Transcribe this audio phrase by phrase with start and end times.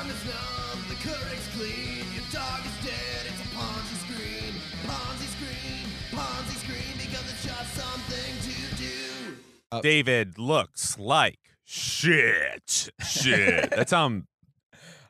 [0.00, 2.04] sun is numb, the Keurig's clean.
[2.14, 4.54] Your dog is dead, it's a Ponzi Scream.
[4.86, 9.80] Ponzi Scream, Ponzi Scream, because it's just something to do.
[9.82, 12.90] David looks like shit.
[13.06, 13.70] Shit.
[13.76, 14.26] That's how I'm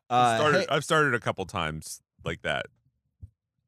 [0.08, 0.60] Uh, started.
[0.60, 2.66] hey, I've started a couple times like that.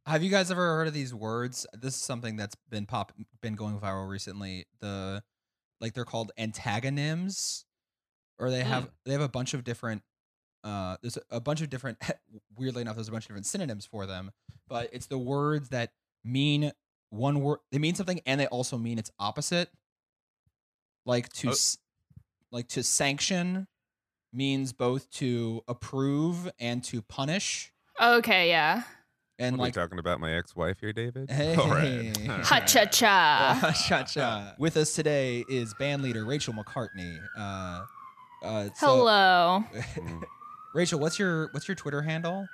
[0.07, 1.67] have you guys ever heard of these words?
[1.73, 4.67] This is something that's been pop been going viral recently.
[4.81, 5.23] The
[5.81, 7.65] like they're called antagonyms,
[8.41, 10.03] or they have they have a bunch of different.
[10.65, 11.99] Uh, there's a bunch of different.
[12.57, 14.31] Weirdly enough, there's a bunch of different synonyms for them,
[14.69, 15.91] but it's the words that
[16.25, 16.73] mean
[17.11, 17.59] one word.
[17.73, 19.69] They mean something, and they also mean its opposite.
[21.05, 21.53] Like to, Oh.
[21.53, 21.79] s
[22.53, 23.67] like to sanction,
[24.33, 28.85] means both to approve and to punish, Okay, yeah.
[29.39, 31.29] and Are like we talking about my ex-wife here, David?
[31.31, 31.57] Hey.
[31.57, 32.17] All right.
[32.31, 32.45] All right.
[32.47, 33.59] Ha cha cha.
[33.61, 37.19] ha cha cha With us today is band leader Rachel McCartney.
[37.37, 37.85] Uh,
[38.45, 39.65] uh, so- Hello.
[40.75, 40.99] Rachel.
[41.01, 42.49] What's your what's your Twitter handle?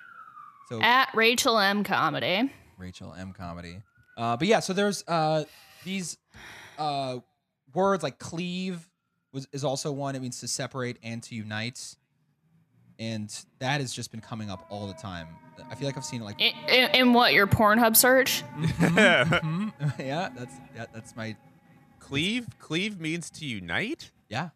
[0.69, 2.53] So At Rachel M Comedy.
[2.77, 3.83] Rachel M comedy.
[4.17, 5.45] Uh, but yeah, so there's uh
[5.85, 6.19] these
[6.79, 7.19] uh
[7.75, 8.89] words like cleave
[9.33, 10.15] was is also one.
[10.17, 11.97] It means to separate and to unite,
[12.99, 15.29] and that has just been coming up all the time.
[15.71, 18.45] I feel like I've seen it like In, in, in what, your Pornhub search?
[18.57, 19.73] Mhm.
[19.99, 21.37] yeah, that's yeah, that's my
[21.99, 22.47] Cleave.
[22.59, 24.11] Cleave means to unite.
[24.29, 24.51] yeah.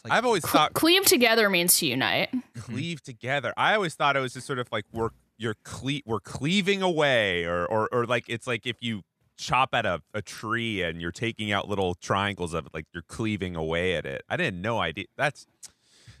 [0.00, 2.30] It's like I've always Cle- thought cleave together means to unite.
[2.58, 3.52] cleave together.
[3.56, 7.44] I always thought it was just sort of like we're you're cle- we're cleaving away,
[7.44, 9.02] or or or like it's like if you
[9.36, 13.02] chop at a, a tree and you're taking out little triangles of it, like you're
[13.02, 14.22] cleaving away at it.
[14.28, 15.04] I didn't know idea.
[15.18, 15.46] That's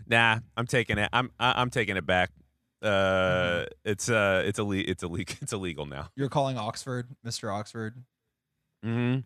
[0.06, 0.40] nah.
[0.56, 1.08] I'm taking it.
[1.12, 2.30] I'm I- I'm taking it back.
[2.82, 5.36] Uh, it's uh, it's ille- it's a illegal.
[5.42, 6.08] It's illegal now.
[6.16, 7.50] You're calling Oxford, Mr.
[7.54, 8.02] Oxford.
[8.84, 9.20] Mm-hmm.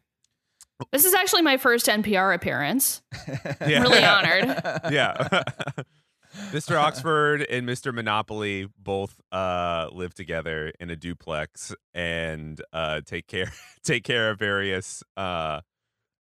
[0.92, 3.03] This is actually my first NPR appearance.
[3.67, 3.83] Yeah.
[3.83, 4.44] Really honored.
[4.92, 5.42] yeah.
[6.50, 6.77] Mr.
[6.77, 7.94] Oxford and Mr.
[7.94, 13.52] Monopoly both uh, live together in a duplex and uh, take care
[13.84, 15.61] take care of various uh,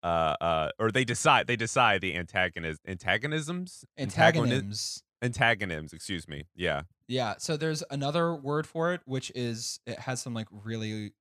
[0.02, 5.02] uh, uh, or they decide they decide the antagonist antagonisms Antagoni- Antagonyms.
[5.22, 10.20] antagonyms excuse me yeah Yeah, so there's another word for it, which is it has
[10.20, 11.12] some like really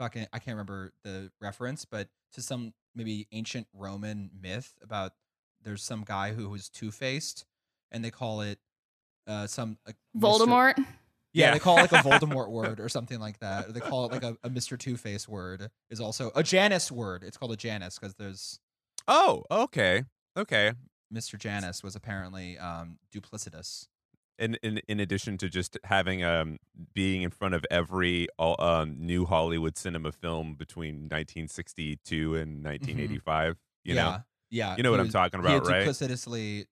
[0.00, 5.12] fucking I can't remember the reference, but to some maybe ancient Roman myth about
[5.62, 7.44] there's some guy who was two faced,
[7.92, 8.58] and they call it
[9.28, 10.74] uh some like Voldemort.
[10.78, 10.84] Yeah,
[11.46, 11.52] Yeah.
[11.52, 13.68] they call it like a Voldemort word or something like that.
[13.68, 14.76] Or they call it like a, a Mr.
[14.78, 17.22] Two Face word is also a Janus word.
[17.22, 18.58] It's called a Janus because there's
[19.06, 20.04] oh okay
[20.36, 20.72] okay
[21.14, 21.38] Mr.
[21.38, 23.86] Janus was apparently um duplicitous.
[24.40, 26.58] In, in in addition to just having um
[26.94, 33.56] being in front of every all, um new Hollywood cinema film between 1962 and 1985
[33.84, 34.16] you yeah, know
[34.50, 34.76] yeah.
[34.76, 35.86] You know he what I'm was- talking he had about, right?
[35.86, 36.66] Duplicitously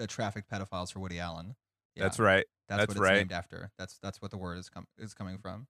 [0.00, 1.54] uh, trafficked pedophiles for Woody Allen.
[1.94, 3.70] Yeah, that's right That's, that's what it's named after.
[3.78, 5.66] That's that's what the word is com- is coming from.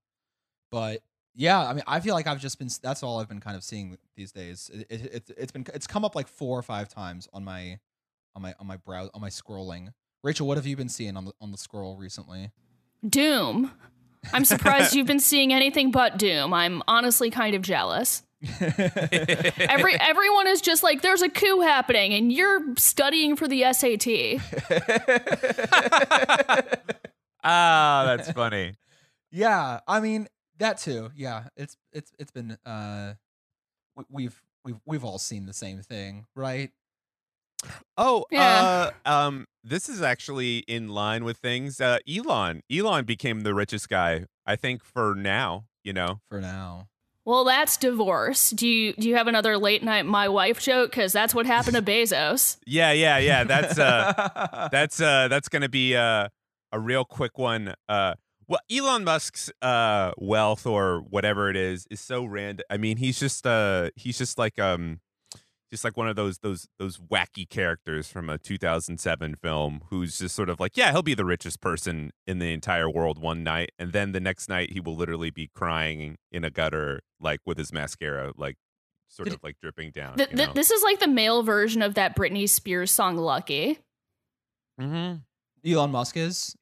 [0.71, 1.03] But
[1.35, 2.69] yeah, I mean, I feel like I've just been.
[2.83, 4.71] That's all I've been kind of seeing these days.
[4.73, 7.79] It, it, it's it's been it's come up like four or five times on my
[8.35, 9.93] on my on my brow on my scrolling.
[10.23, 12.51] Rachel, what have you been seeing on the on the scroll recently?
[13.07, 13.71] Doom.
[14.33, 16.53] I'm surprised you've been seeing anything but Doom.
[16.53, 18.23] I'm honestly kind of jealous.
[18.61, 24.41] Every everyone is just like, there's a coup happening, and you're studying for the SAT.
[27.45, 28.75] ah that's funny
[29.31, 31.11] yeah, I mean that too.
[31.15, 33.15] Yeah, it's it's it's been uh,
[33.97, 36.71] we- we've we've we've all seen the same thing, right?
[37.97, 38.91] Oh Yeah.
[39.07, 43.89] uh um this is actually in line with things uh Elon Elon became the richest
[43.89, 46.89] guy I think for now you know For now.
[47.25, 48.49] Well, that's divorce.
[48.51, 50.91] Do you do you have another late night my wife joke?
[50.91, 52.57] Because that's what happened to Bezos.
[52.67, 56.29] yeah yeah yeah that's uh that's uh that's gonna be uh
[56.73, 58.15] a real quick one uh
[58.47, 63.19] well elon musk's uh wealth or whatever it is is so random i mean he's
[63.19, 65.01] just uh he's just like um
[65.71, 70.35] just like one of those those those wacky characters from a 2007 film who's just
[70.35, 73.71] sort of like yeah he'll be the richest person in the entire world one night
[73.79, 77.59] and then the next night he will literally be crying in a gutter like with
[77.59, 78.57] his mascara like
[79.09, 81.83] sort Did- of like dripping down Th- you th- this is like the male version
[81.83, 83.79] of that Britney Spears song "Lucky."
[84.81, 85.23] Mhm.
[85.67, 86.55] Elon Musk is.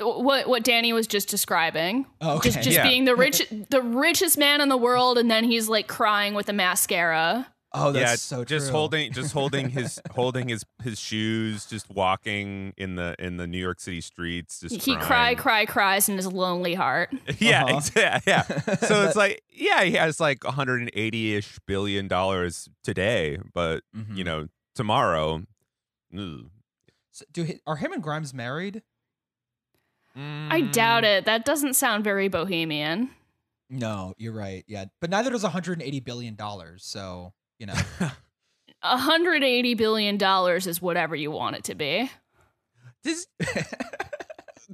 [0.00, 2.06] What what Danny was just describing.
[2.20, 2.50] Oh, okay.
[2.50, 2.84] Just just Yeah.
[2.88, 6.48] being the rich the richest man in the world, and then he's like crying with
[6.48, 7.48] a mascara.
[7.74, 8.72] Oh, that's yeah, so just true.
[8.76, 13.58] holding just holding his holding his his shoes, just walking in the in the New
[13.58, 14.60] York City streets.
[14.60, 15.36] Just he cry crying.
[15.36, 17.10] cry cries in his lonely heart.
[17.38, 17.76] Yeah, Uh-huh.
[17.76, 18.42] ex- yeah, yeah.
[18.76, 24.16] So it's like, yeah, he has like 180 ish billion dollars today, but Mhm.
[24.16, 25.42] you know, tomorrow,
[26.18, 26.50] ugh.
[27.10, 28.82] So do are him and Grimes married?
[30.16, 31.26] I doubt it.
[31.26, 33.10] That doesn't sound very bohemian.
[33.70, 34.64] No, you're right.
[34.66, 36.82] Yeah, but neither does 180 billion dollars.
[36.84, 37.74] So you know,
[38.82, 42.10] 180 billion dollars is whatever you want it to be.
[43.04, 43.26] This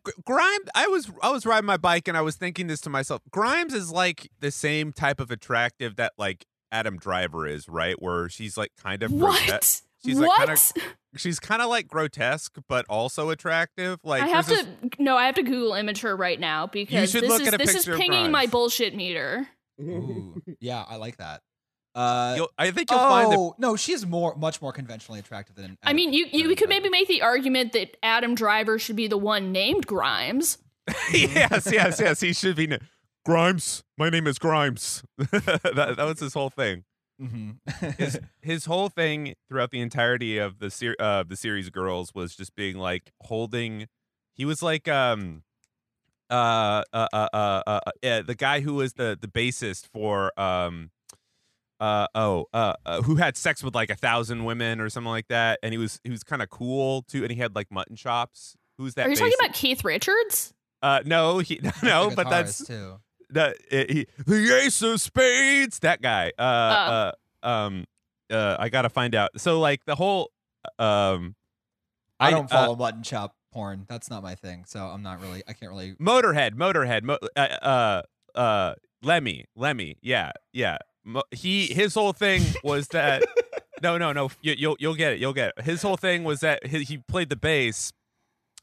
[0.03, 0.69] Gr- Grimes?
[0.75, 3.23] I was I was riding my bike and I was thinking this to myself.
[3.31, 8.01] Grimes is like the same type of attractive that like Adam Driver is, right?
[8.01, 9.81] Where she's like kind of grote- What?
[10.05, 10.47] She's like what?
[10.47, 14.01] kinda- she's kind of like grotesque but also attractive.
[14.05, 14.67] Like I have to this-
[14.99, 17.55] no, I have to Google image her right now because should this look is at
[17.55, 19.49] a this is picture of pinging my bullshit meter.
[19.81, 21.43] Ooh, yeah, I like that.
[21.95, 25.55] Uh, You'll, I think you'll find that oh no, she's more, much more conventionally attractive
[25.55, 25.79] than.
[25.83, 29.07] I mean, you you Adam could maybe make the argument that Adam Driver should be
[29.07, 30.59] the one named Grimes.
[31.13, 32.21] yes, yes, yes.
[32.21, 32.67] He should be.
[32.67, 32.79] na-
[33.25, 33.85] Grimes.
[33.97, 35.03] My name is Grimes.
[35.19, 36.85] that, that was his whole thing.
[37.23, 37.57] Mhm.
[37.97, 42.35] His his whole thing throughout the entirety of the ser- uh, the series Girls was
[42.35, 43.87] just being like holding.
[44.35, 45.45] He was like um
[46.29, 50.91] uh uh uh uh, uh yeah, the guy who was the the bassist for um
[51.81, 55.29] uh oh uh, uh who had sex with like a thousand women or something like
[55.29, 57.97] that and he was he was kind of cool too and he had like mutton
[57.97, 60.55] chops who's that Are you talking about Keith Richards?
[60.83, 63.01] uh no he no The but that's guitarist, too.
[63.31, 67.13] that uh, he, the ace of spades that guy uh, uh
[67.43, 67.85] um
[68.31, 70.31] uh i gotta find out so like the whole
[70.79, 71.35] um
[72.21, 73.85] I don't uh, follow mutton chop porn.
[73.89, 74.65] That's not my thing.
[74.67, 75.43] So I'm not really.
[75.49, 75.95] I can't really.
[76.01, 78.03] motorhead motorhead Mo- uh, uh
[78.39, 80.94] uh lemmy lemmy yeah yeah Mo-
[81.31, 83.23] he his whole thing was that
[83.83, 85.65] no no no you, you'll you'll get it you'll get it.
[85.65, 87.93] His whole thing was that he, he played the bass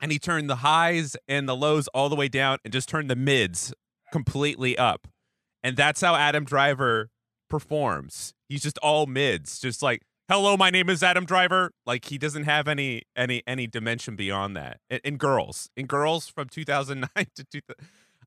[0.01, 3.09] and he turned the highs and the lows all the way down and just turned
[3.09, 3.73] the mids
[4.11, 5.07] completely up.
[5.63, 7.11] And that's how adam driver
[7.49, 8.33] performs.
[8.49, 11.71] He's just all mids just like hello my name is adam driver.
[11.85, 14.79] Like he doesn't have any any any dimension beyond that.
[14.89, 17.75] In, in girls in girls from 2009 to 2000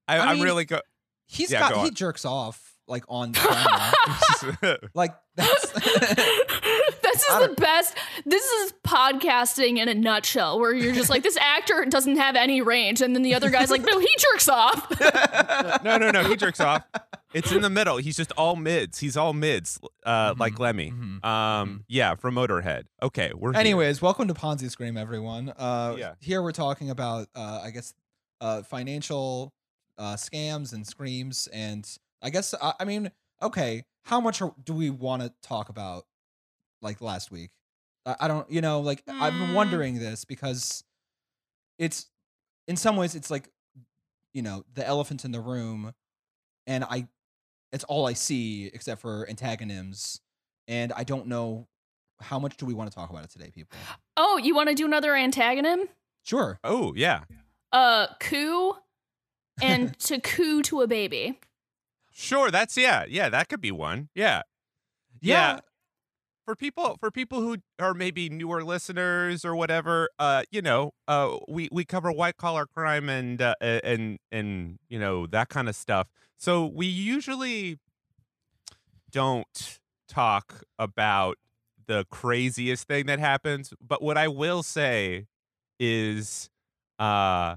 [0.07, 0.81] I, I I am mean- really go
[1.27, 1.75] He's Yeah, got.
[1.75, 4.79] go he jerks off like on camera.
[4.95, 5.71] like that's.
[5.73, 7.97] this is the best.
[8.27, 12.61] This is podcasting in a nutshell, where you're just like, this actor doesn't have any
[12.61, 14.91] range, and then the other guy's like, no, he jerks off.
[15.85, 16.25] no, no, no.
[16.25, 16.85] He jerks off.
[17.33, 17.97] It's in the middle.
[17.97, 18.99] He's just all mids.
[18.99, 20.93] He's all mids, uh, Mhm, like Lemmy.
[20.93, 22.85] mhm, Um, yeah, from Motorhead.
[23.03, 23.61] Okay, we're here.
[23.61, 25.53] Anyways, welcome to Ponzi Scream, everyone.
[25.57, 26.15] Uh, Yeah.
[26.21, 27.93] Here we're talking about, uh, I guess,
[28.41, 29.53] uh, financial
[29.99, 31.89] uh, scams and screams, and
[32.25, 33.11] I guess, I, I mean,
[33.43, 36.07] okay, how much are, do we want to talk about,
[36.83, 37.51] like last week?
[38.07, 39.55] I, I don't, you know, like I've been Mm.
[39.55, 40.83] wondering this because
[41.79, 42.07] it's,
[42.67, 43.51] in some ways, it's like,
[44.33, 45.93] you know, the elephant in the room,
[46.67, 47.07] and I,
[47.73, 50.21] it's all I see except for antagonyms,
[50.67, 51.69] and I don't know
[52.21, 53.79] how much do we want to talk about it today, people.
[54.17, 55.89] Oh, you want to do another antagonism?
[56.23, 56.59] Sure.
[56.65, 57.25] Oh yeah,
[57.71, 58.77] Uh, coo,
[59.61, 61.39] and to coo to a baby.
[62.15, 62.51] Sure.
[62.51, 63.29] That's yeah, yeah.
[63.29, 64.09] That could be one.
[64.15, 64.43] Yeah,
[65.21, 65.61] yeah.
[66.47, 71.39] For people, for people who are maybe newer listeners or whatever, uh, you know, uh,
[71.49, 75.77] we we cover white collar crime and uh, and and you know that kind of
[75.77, 76.09] stuff.
[76.39, 77.79] So we usually
[79.11, 79.79] don't
[80.09, 81.39] talk about
[81.87, 85.27] the craziest thing that happens, but what I will say
[85.81, 86.51] is
[87.01, 87.57] uh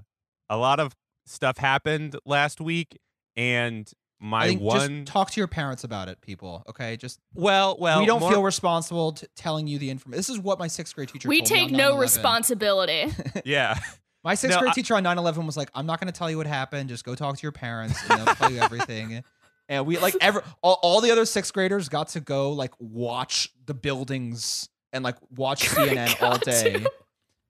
[0.50, 0.96] a lot of
[1.26, 2.98] stuff happened last week
[3.36, 6.64] and my one just talk to your parents about it, people.
[6.70, 10.18] Okay, just well well we don't more- feel responsible t- telling you the information.
[10.18, 11.30] This is what my sixth grade teacher.
[11.30, 13.08] We told take on no responsibility.
[13.46, 13.78] yeah
[14.24, 16.30] My sixth No, grade I- teacher on 9/11 was like, "I'm not going to tell
[16.32, 16.90] you what happened.
[16.90, 19.24] Just go talk to your parents, and they'll tell you everything."
[19.70, 23.50] And we like ever all, all the other sixth graders got to go like watch
[23.66, 26.92] the buildings and like watch CNN all day, to.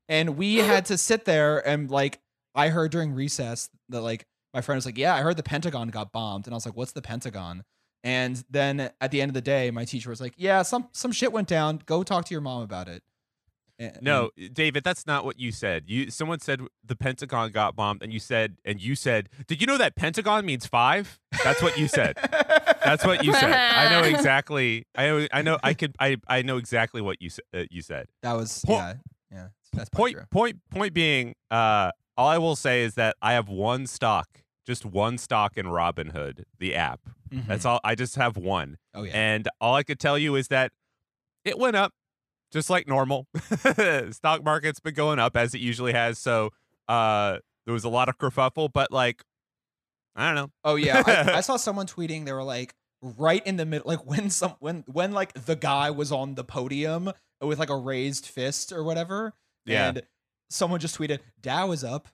[0.10, 2.20] and we had to sit there and like
[2.56, 4.26] I heard during recess that like
[4.58, 6.76] my friend was like, "Yeah, I heard the Pentagon got bombed," and I was like,
[6.76, 7.64] "What's the Pentagon?"
[8.04, 11.12] And then at the end of the day, my teacher was like, "Yeah, some some
[11.12, 11.84] shit went down.
[11.86, 13.04] Go talk to your mom about it."
[13.80, 18.02] And- no david that's not what you said you someone said the pentagon got bombed
[18.02, 21.78] and you said and you said did you know that pentagon means five that's what
[21.78, 22.18] you said
[22.84, 26.42] that's what you said i know exactly i know i know i could i i
[26.42, 28.94] know exactly what you said uh, you said that was Po- yeah
[29.32, 29.48] yeah.
[29.74, 30.26] That's probably point true.
[30.32, 34.86] point point being uh all i will say is that i have one stock just
[34.86, 37.00] one stock in robinhood the app
[37.32, 37.48] Mhm.
[37.48, 39.12] that's all i just have one oh yeah.
[39.14, 40.72] and all i could tell you is that
[41.44, 41.94] it went up
[42.52, 43.28] just like normal
[44.12, 46.52] stock market's been going up as it usually has so
[46.88, 49.24] uh there was a lot of kerfuffle but like
[50.16, 52.26] i don't know Oh yeah, I, I saw someone tweeting.
[52.26, 55.92] They were like, right in the middle, like when some when when like the guy
[55.92, 59.34] was on the podium with like a raised fist or whatever.
[59.66, 59.90] Yeah.
[59.90, 60.02] And
[60.50, 62.08] someone just tweeted, "Dow is up."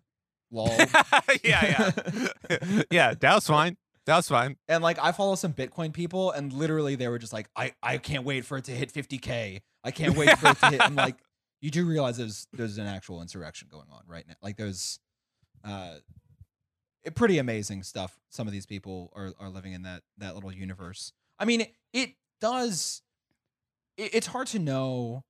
[0.53, 0.69] Lol.
[1.43, 3.13] yeah, yeah, yeah.
[3.19, 3.77] That was fine.
[4.05, 4.57] That was fine.
[4.67, 7.97] and like I follow some Bitcoin people, and literally they were just like, I I
[7.97, 9.61] can't wait for it to hit 50k.
[9.83, 10.81] I can't wait for it to hit.
[10.81, 11.15] I'm like,
[11.61, 14.35] you do realize there's there's an actual insurrection going on right now.
[14.41, 14.99] Like there's,
[15.63, 15.95] uh,
[17.03, 18.19] it, pretty amazing stuff.
[18.29, 21.13] Some of these people are are living in that that little universe.
[21.39, 23.01] I mean, it, it does.
[23.97, 25.23] It, it's hard to know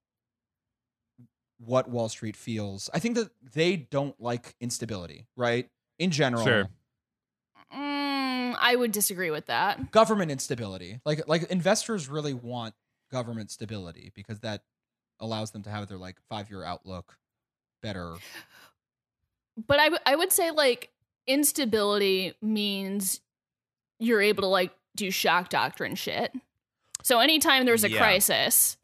[1.58, 2.90] what Wall Street feels.
[2.92, 5.68] I think that they don't like instability, right?
[5.98, 6.68] In general, Sure.
[7.72, 9.90] Mm, I would disagree with that.
[9.90, 11.00] government instability.
[11.04, 12.74] Like like investors really want
[13.10, 14.62] government stability because that
[15.20, 17.16] allows them to have their like five year outlook
[17.82, 18.14] better.
[19.66, 20.90] But I, w- I would say like
[21.26, 23.20] instability means
[23.98, 26.32] you're able to like do shock doctrine shit.
[27.02, 27.98] So anytime there's a Yeah.
[27.98, 28.76] crisis,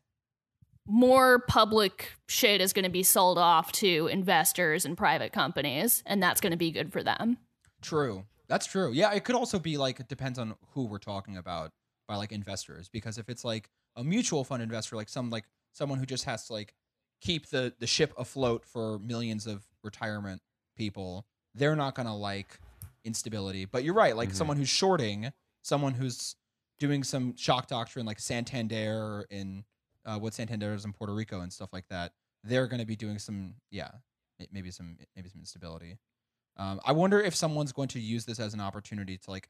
[0.87, 6.23] more public shit is going to be sold off to investors and private companies, and
[6.23, 7.39] that's going to be good for them.
[7.83, 8.25] True.
[8.49, 8.91] That's true.
[8.93, 11.71] Yeah, it could also be like it depends on who we're talking about
[12.09, 15.99] by like investors because if it's like a mutual fund investor like some like someone
[16.01, 16.75] who just has to like
[17.21, 20.43] keep the the ship afloat for millions of retirement
[20.77, 22.59] people, they're not going to like
[23.05, 23.65] instability.
[23.67, 24.35] But you're right, like Mhm.
[24.35, 25.33] someone who's shorting,
[25.63, 26.35] someone who's
[26.81, 29.65] doing some shock doctrine like Santander in
[30.07, 32.13] uh, what Santander is in Puerto Rico and stuff like that.
[32.45, 33.91] They're going to be doing some yeah,
[34.53, 35.99] maybe some maybe some instability.
[36.57, 39.49] Um, I wonder if someone's going to use this as an opportunity to like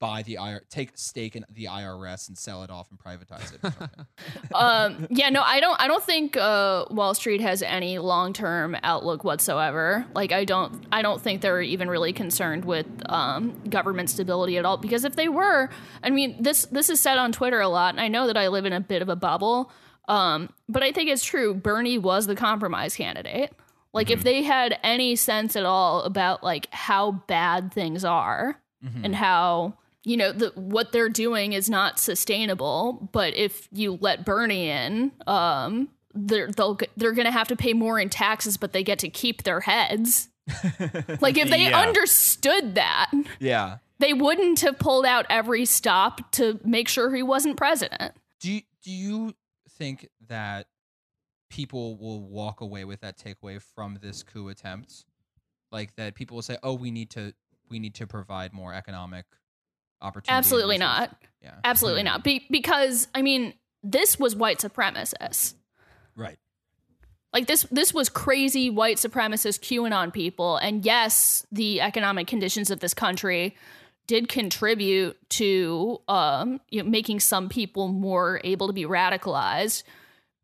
[0.00, 3.72] buy the IR, take stake in the IRS and sell it off and privatize it.
[4.54, 5.80] Um, yeah, no, I don't.
[5.80, 10.04] I don't think uh, Wall Street has any long term outlook whatsoever.
[10.14, 10.84] Like, I don't.
[10.90, 14.76] I don't think they're even really concerned with um, government stability at all.
[14.76, 15.70] Because if they were,
[16.02, 18.48] I mean, this this is said on Twitter a lot, and I know that I
[18.48, 19.70] live in a bit of a bubble.
[20.08, 21.54] Um, but I think it's true.
[21.54, 23.52] Bernie was the compromise candidate.
[23.92, 29.04] Like, if they had any sense at all about like how bad things are, Mhm.
[29.04, 34.24] and how you know the what they're doing is not sustainable but if you let
[34.24, 38.82] bernie in um they're they'll they're gonna have to pay more in taxes but they
[38.82, 40.28] get to keep their heads
[41.20, 41.78] like if they Yeah.
[41.80, 43.78] understood that yeah.
[43.98, 48.62] they wouldn't have pulled out every stop to make sure he wasn't president Do you,
[48.82, 49.34] do you
[49.68, 50.66] think that
[51.50, 55.04] people will walk away with that takeaway from this coup attempt?
[55.72, 57.32] Like that people will say, "Oh, we need to
[57.68, 59.26] we need to provide more economic
[60.02, 61.54] opportunity." absolutely not Yeah.
[61.64, 65.54] absolutely not Be- because i mean this was white supremacists
[66.16, 66.38] Right.
[67.32, 72.80] Like this this was crazy white supremacist QAnon people and yes, the economic conditions of
[72.80, 73.56] this country
[74.08, 79.84] did contribute to um you know, making some people more able to be radicalized.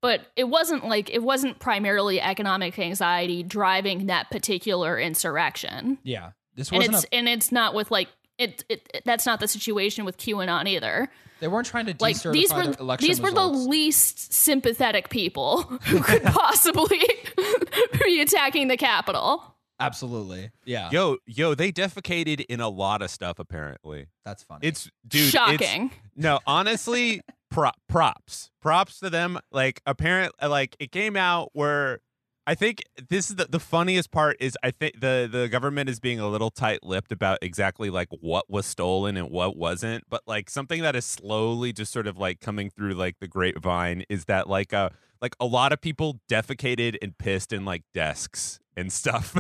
[0.01, 5.99] But it wasn't like it wasn't primarily economic anxiety driving that particular insurrection.
[6.05, 6.31] Yeah.
[6.55, 9.49] This wasn't it's a, and it's not with like it, it, it- that's not the
[9.49, 11.09] situation with QAnon either.
[11.41, 15.09] they weren't trying to Like decertify these their were election these were the least sympathetic
[15.11, 17.01] people who could possibly
[18.05, 19.43] be attacking the Capitol.
[19.79, 20.51] Absolutely.
[20.65, 20.89] Yeah.
[20.91, 23.39] Yo, yo, they defecated in a lot of stuff.
[23.39, 24.67] Apparently, That's funny.
[24.67, 25.23] it's dude.
[25.25, 25.91] It's, Shocking.
[26.17, 29.39] no, honestly, pro- props, props to them.
[29.53, 32.01] Like, apparent, like it came out where
[32.49, 35.99] I think this is the, the funniest part is I think the the government is
[35.99, 40.05] being a little tight lipped about exactly like what was stolen and what wasn't.
[40.09, 44.05] But like something that is slowly just sort of like coming through like the grapevine
[44.09, 48.61] is that like uh like a lot of people defecated and pissed in like desks
[48.77, 49.35] and stuff,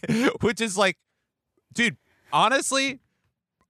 [0.40, 0.98] which is like,
[1.72, 1.96] dude,
[2.32, 3.00] honestly,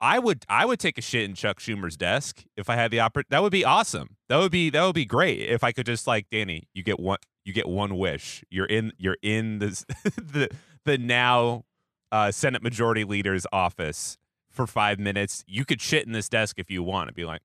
[0.02, 2.98] I would I would take a shit in Chuck Schumer's desk if I had the
[2.98, 4.16] oppor- That would be awesome.
[4.28, 7.00] That would be that would be great if I could just like Danny, you get
[7.00, 8.44] one you get one wish.
[8.50, 10.48] You're in you're in this the
[10.84, 11.64] the now
[12.10, 14.18] uh, Senate Majority Leader's office
[14.50, 15.44] for five minutes.
[15.46, 17.08] You could shit in this desk if you want.
[17.08, 17.40] And be like,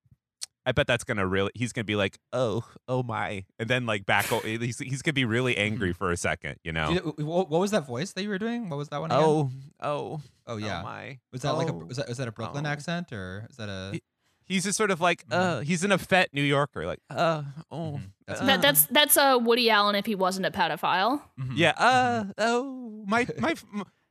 [0.66, 1.52] I bet that's gonna really.
[1.56, 4.26] He's gonna be like, oh oh my, and then like back.
[4.44, 6.58] He's he's gonna be really angry for a second.
[6.64, 6.92] You know.
[6.92, 8.70] It- what, was that voice that you were doing?
[8.70, 9.12] What was that one?
[9.12, 9.24] Again?
[9.24, 9.52] Oh
[9.82, 10.82] oh oh yeah.
[10.82, 11.20] my.
[11.32, 11.86] was that like a Oh.
[11.86, 12.70] was that was that a Brooklyn Oh.
[12.70, 14.00] accent or is that a?
[14.48, 18.12] He's just sort of like, uh, he's an effete New Yorker, like, uh, oh, Mhm.
[18.26, 21.22] That's uh, That, that's that's uh, Woody Allen if he wasn't a pedophile.
[21.40, 21.54] Mhm.
[21.56, 23.56] yeah, uh, oh, my my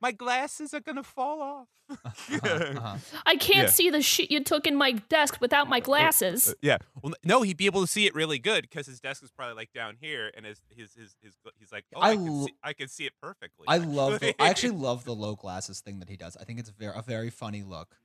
[0.00, 1.68] my glasses are gonna fall off.
[1.88, 2.96] Uh-huh, uh-huh.
[3.24, 3.72] I can't Yeah.
[3.72, 6.54] see the shit you took in my desk without my glasses.
[6.60, 9.30] yeah, well, no, he'd be able to see it really good because his desk is
[9.30, 12.26] probably like down here, and his his his, his he's like, oh, I I, can
[12.26, 13.64] lo- see, I can see it perfectly.
[13.68, 14.14] I love.
[14.14, 14.32] actually.
[14.32, 16.36] The, I actually love the low glasses thing that he does.
[16.40, 17.96] I think it's very a very funny look.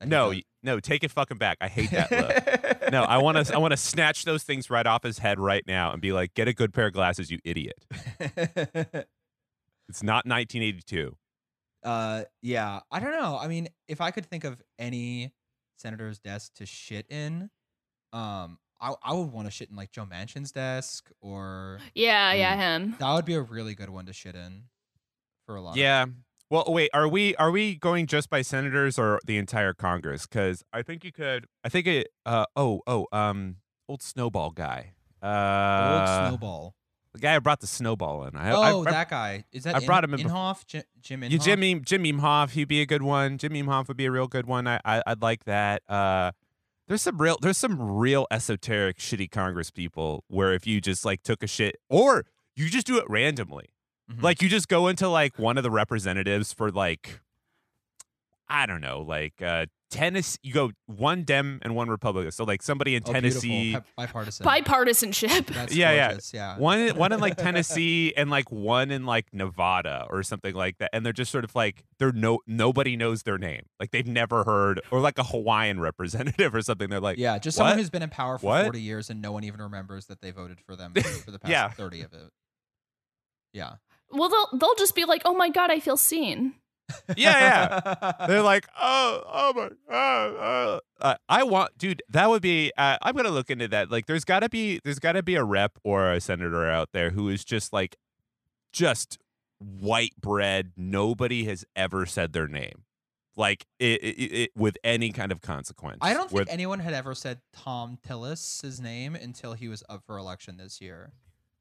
[0.00, 1.58] That he no, no, take it fucking back.
[1.60, 2.90] I hate that look.
[2.92, 5.64] no, I want to I want to snatch those things right off his head right
[5.66, 7.74] now and be like, get a good pair of glasses, you idiot.
[9.88, 11.16] It's not 1982.
[11.82, 13.36] Uh, yeah, I don't know.
[13.40, 15.32] I mean, if I could think of any
[15.78, 17.50] senator's desk to shit in,
[18.12, 22.54] um, I I would want to shit in like Joe Manchin's desk, or Yeah, yeah,
[22.54, 22.58] Mm.
[22.82, 22.96] him.
[23.00, 24.64] that would be a really good one to shit in
[25.46, 25.72] for a lot.
[25.72, 26.06] of- Yeah.
[26.50, 26.90] Well, wait.
[26.92, 30.26] Are we are we going just by senators or the entire Congress?
[30.26, 31.46] Because I think you could.
[31.64, 32.08] I think it.
[32.26, 32.44] Uh.
[32.56, 32.82] Oh.
[32.86, 33.06] Oh.
[33.12, 33.56] Um.
[33.88, 34.92] Old snowball guy.
[35.22, 36.74] Uh, old snowball.
[37.12, 38.36] The guy who brought the snowball in.
[38.36, 39.74] I, oh, I, I, that guy is that?
[39.74, 41.30] I brought him in in Inhofe, Jim, Jim Inhofe.
[41.30, 43.36] Yeah, Jim Jim Inhofe, he'd be a good one.
[43.36, 44.68] Jim Inhofe would be a real good one.
[44.68, 45.82] I, I I'd like that.
[45.88, 46.30] Uh,
[46.86, 51.22] there's some real there's some real esoteric shitty Congress people where if you just like
[51.22, 53.70] took a shit or you just do it randomly,
[54.10, 54.22] Mhm.
[54.22, 57.20] like you just go into like one of the representatives for like
[58.48, 60.38] I don't know, like uh Tennessee.
[60.42, 62.30] You go one Dem and one Republican.
[62.32, 63.12] So like somebody in Oh.
[63.12, 63.74] Tennessee.
[63.74, 64.44] Bi- bipartisan.
[64.46, 65.46] Bipartisanship.
[65.46, 66.08] That's Yeah, yeah.
[66.08, 66.58] gorgeous, yeah.
[66.58, 70.90] one one in like Tennessee and like one in like Nevada or something like that,
[70.92, 74.42] and they're just sort of like they're no nobody knows their name, like they've never
[74.44, 76.88] heard, or like a Hawaiian representative or something.
[76.90, 78.62] They're like, Yeah, just someone who's been in power for What?
[78.64, 80.92] 40 years and no one even remembers that they voted for them
[81.24, 81.68] for the past Yeah.
[81.70, 82.30] 30 of it.
[83.52, 83.74] Yeah.
[84.12, 86.54] Well, they'll they'll just be like, "Oh my god, I feel seen."
[87.16, 88.12] yeah, yeah.
[88.26, 90.80] They're like, oh, oh my, oh, oh.
[91.00, 92.02] Uh, I want, dude.
[92.08, 92.72] That would be.
[92.76, 93.92] Uh, I'm gonna look into that.
[93.92, 97.28] Like, there's gotta be, there's gotta be a rep or a senator out there who
[97.28, 97.94] is just like,
[98.72, 99.18] just
[99.58, 100.72] white bread.
[100.76, 102.82] Nobody has ever said their name,
[103.36, 105.98] like it, it, it with any kind of consequence.
[106.00, 110.02] I don't Where- think anyone had ever said Thom Tillis' name until he was up
[110.04, 111.12] for election this year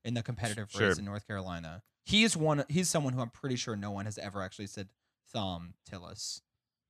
[0.03, 0.87] in the competitive Sure.
[0.87, 1.83] race in North Carolina.
[2.09, 4.89] He's one he's someone who I'm pretty sure no one has ever actually said
[5.31, 6.41] Thom Tillis.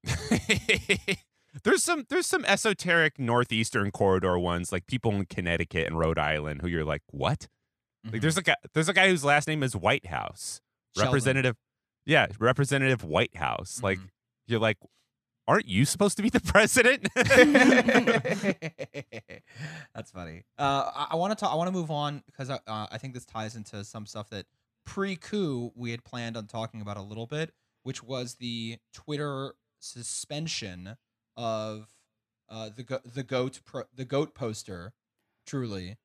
[1.64, 6.62] there's some there's some esoteric northeastern corridor ones like people in Connecticut and Rhode Island
[6.62, 7.48] who you're like what
[8.08, 8.14] Mhm.
[8.14, 10.62] like there's a guy there's a guy whose last name is Whitehouse
[10.96, 11.10] Sheldon.
[11.12, 11.56] representative
[12.06, 14.08] yeah representative Whitehouse like Mhm.
[14.48, 14.78] you're like
[15.50, 17.10] aren't you supposed to be the president
[19.94, 20.44] That's funny.
[20.58, 21.52] Uh, I, I want to talk.
[21.52, 24.30] I want to move on because I, uh, I think this ties into some stuff
[24.30, 24.46] that
[24.90, 27.52] pre-coup we had planned on talking about a little bit,
[27.84, 30.98] which was the Twitter suspension
[31.38, 31.88] of
[32.50, 34.94] uh, the go- the goat pro- the goat poster,
[35.46, 35.98] truly,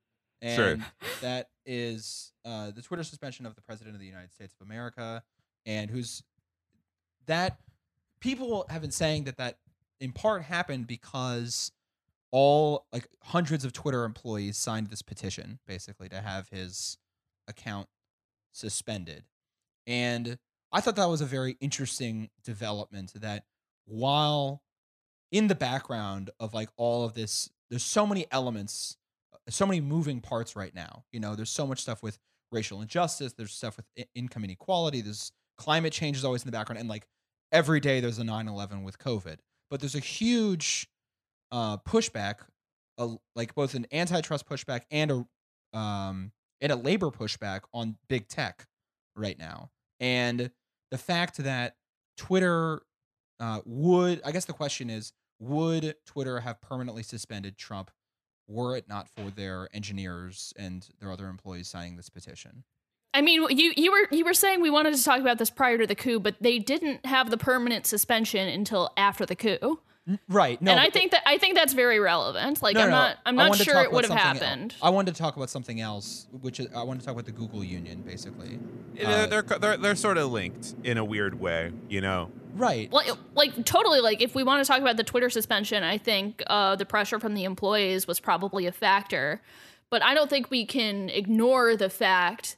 [0.43, 0.77] and Sure.
[1.23, 5.23] that is uh, the Twitter suspension of the president of the United States of America,
[5.65, 6.23] and who's
[7.27, 7.59] that
[8.21, 9.59] people have been saying that that
[9.99, 11.73] in part happened because
[12.31, 16.99] all like hundreds of Twitter employees signed this petition basically to have his
[17.49, 17.89] account
[18.55, 19.25] suspended.
[19.87, 20.39] And
[20.73, 23.45] I thought that was a very interesting development that
[23.85, 24.63] while
[25.31, 28.97] in the background of like all of this there's so many elements
[29.33, 31.05] uh, so many moving parts right now.
[31.13, 32.19] You know, there's so much stuff with
[32.53, 36.81] racial injustice, there's stuff with income inequality, there's climate change is always in the background
[36.81, 37.07] and like
[37.53, 39.39] every day there's a 9/11 with COVID.
[39.71, 40.89] But there's a huge
[41.51, 42.37] uh, pushback,
[42.99, 46.33] uh, like both an antitrust pushback and a um,
[46.65, 48.67] and a labor pushback on big tech
[49.15, 49.71] right now.
[50.01, 50.51] And
[50.91, 51.77] the fact that
[52.17, 52.81] Twitter
[53.39, 57.91] uh, would, I guess the question is, would Twitter have permanently suspended Trump
[58.49, 62.65] were it not for their engineers and their other employees signing this petition?
[63.13, 65.79] I mean, you you were you were saying we wanted to talk about this prior
[65.79, 69.81] to the coup, but they didn't have the permanent suspension until after the coup.
[70.29, 70.61] Right.
[70.61, 72.61] No, and I think that I think that's very relevant.
[72.63, 74.75] Like No, I'm no, not I'm not sure it would have something el- happened.
[74.83, 77.33] I wanted to talk about something else, which is I wanted to talk about the
[77.33, 78.59] Google Union, basically.
[78.95, 82.93] they're, Uh, they're they're they're sort of linked in a weird way you know Right.
[82.93, 86.43] like, like totally like if we want to talk about the Twitter suspension, I think
[86.49, 89.41] uh, the pressure from the employees was probably a factor,
[89.91, 92.57] but I don't think we can ignore the fact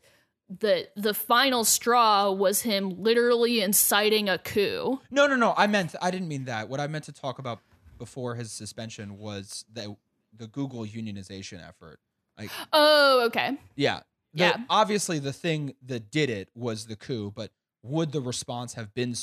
[0.49, 5.01] that the final straw was him literally inciting a coup.
[5.11, 5.55] No, no, no.
[5.57, 6.69] I meant I didn't mean that.
[6.69, 7.61] What I meant to talk about
[7.99, 9.97] before his suspension was the
[10.37, 11.99] the Google unionization effort.
[12.39, 13.57] Like, Oh, okay.
[13.75, 14.01] yeah,
[14.35, 14.57] The- Yeah.
[14.69, 17.51] Obviously, the thing that did it was the coup, but
[17.83, 19.15] would the response have been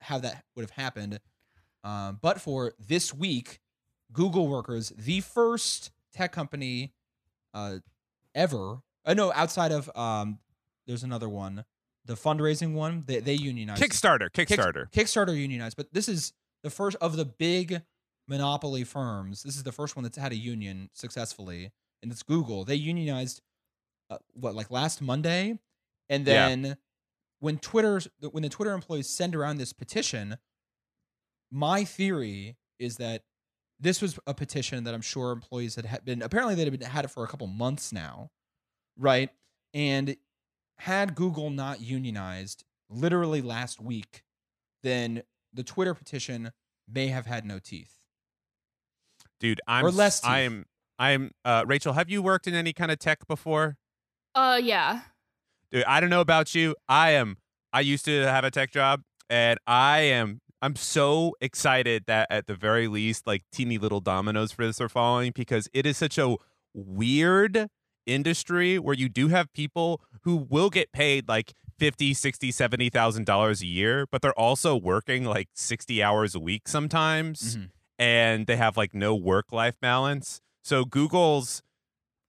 [0.00, 1.18] how that would have happened?
[1.82, 3.60] Um, but for this week,
[4.12, 6.92] Google workers, the first tech company
[7.54, 7.78] uh,
[8.34, 8.82] ever.
[9.06, 10.38] Uh, no, outside of um,
[10.86, 11.64] there's another one,
[12.04, 13.04] the fundraising one.
[13.06, 13.80] They they unionized.
[13.82, 17.82] kickstarter Kick- kickstarter Kickstarter unionized, but this is the first of the big
[18.28, 19.42] monopoly firms.
[19.44, 21.70] This is the first one that's had a union successfully,
[22.02, 22.64] and it's Google.
[22.64, 23.40] They unionized
[24.10, 25.58] uh, what like last Monday,
[26.08, 26.48] and Yeah.
[26.48, 26.76] then
[27.38, 28.00] when Twitter
[28.32, 30.36] when the Twitter employees send around this petition,
[31.50, 33.22] my theory is that
[33.78, 37.04] this was a petition that I'm sure employees had been apparently they had been had
[37.04, 38.30] it for a couple months now,
[38.98, 39.30] right?
[39.74, 40.16] And
[40.78, 44.22] had Google not unionized literally last week,
[44.82, 46.52] then the Twitter petition
[46.88, 47.98] may have had no teeth.
[49.40, 50.30] Dude, I'm Or less teeth.
[50.30, 50.66] I'm
[50.98, 53.76] I'm uh Rachel, have you worked in any kind of tech before?
[54.34, 55.00] Uh, yeah.
[55.70, 56.74] Dude, I don't know about you.
[56.88, 57.38] I am
[57.72, 62.46] I used to have a tech job and I am I'm so excited that at
[62.46, 66.16] the very least like teeny little dominoes for this are falling because it is such
[66.16, 66.36] a
[66.72, 67.68] weird
[68.06, 73.60] industry where you do have people who will get paid like 50 60 70,000 dollars
[73.62, 77.70] a year but they're also working like 60 hours a week sometimes Mhm.
[77.98, 81.62] and they have like no work life balance so google's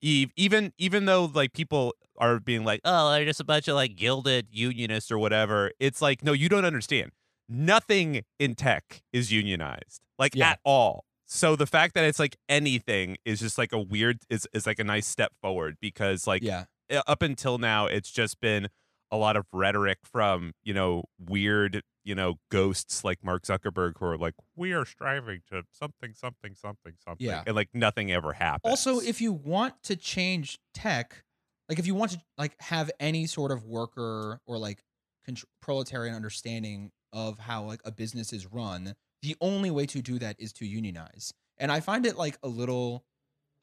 [0.01, 3.95] even even though like people are being like, oh, they're just a bunch of like
[3.95, 5.71] gilded unionists or whatever.
[5.79, 7.11] It's like, no, you don't understand.
[7.47, 10.51] Nothing in tech is unionized, like Yeah.
[10.51, 11.05] at all.
[11.27, 14.79] So the fact that it's like anything is just like a weird is is like
[14.79, 16.65] a nice step forward because like yeah.
[17.05, 18.69] up until now it's just been
[19.11, 24.05] a lot of rhetoric from you know weird you know ghosts like mark zuckerberg who
[24.05, 27.43] are like we are striving to something something something something Yeah.
[27.45, 31.23] and like nothing ever happens Also, if you want to change tech,
[31.69, 34.83] like if you want to like have any sort of worker or like
[35.27, 40.19] contr proletarian understanding of how like a business is run, the only way to do
[40.19, 41.34] that is to unionize.
[41.58, 43.06] And I find it like a little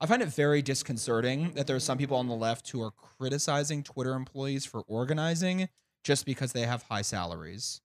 [0.00, 2.90] I find it very disconcerting that there are some people on the left who are
[2.90, 5.68] criticizing Twitter employees for organizing
[6.02, 7.80] just because they have high salaries.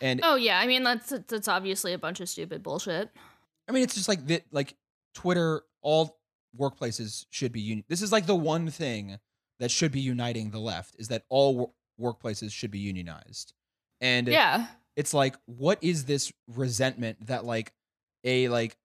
[0.00, 0.58] And Oh yeah.
[0.58, 3.10] I mean, that's that's obviously a bunch of stupid bullshit.
[3.68, 4.42] I mean, it's just like that.
[4.50, 4.74] Like
[5.14, 6.18] Twitter, all
[6.58, 7.60] workplaces should be.
[7.60, 7.84] union.
[7.88, 9.18] this is like the one thing
[9.60, 13.54] that should be uniting the left is that all wor- workplaces should be unionized.
[14.00, 14.66] And Yeah.
[14.96, 17.72] It's like, what is this resentment that like
[18.24, 18.76] a like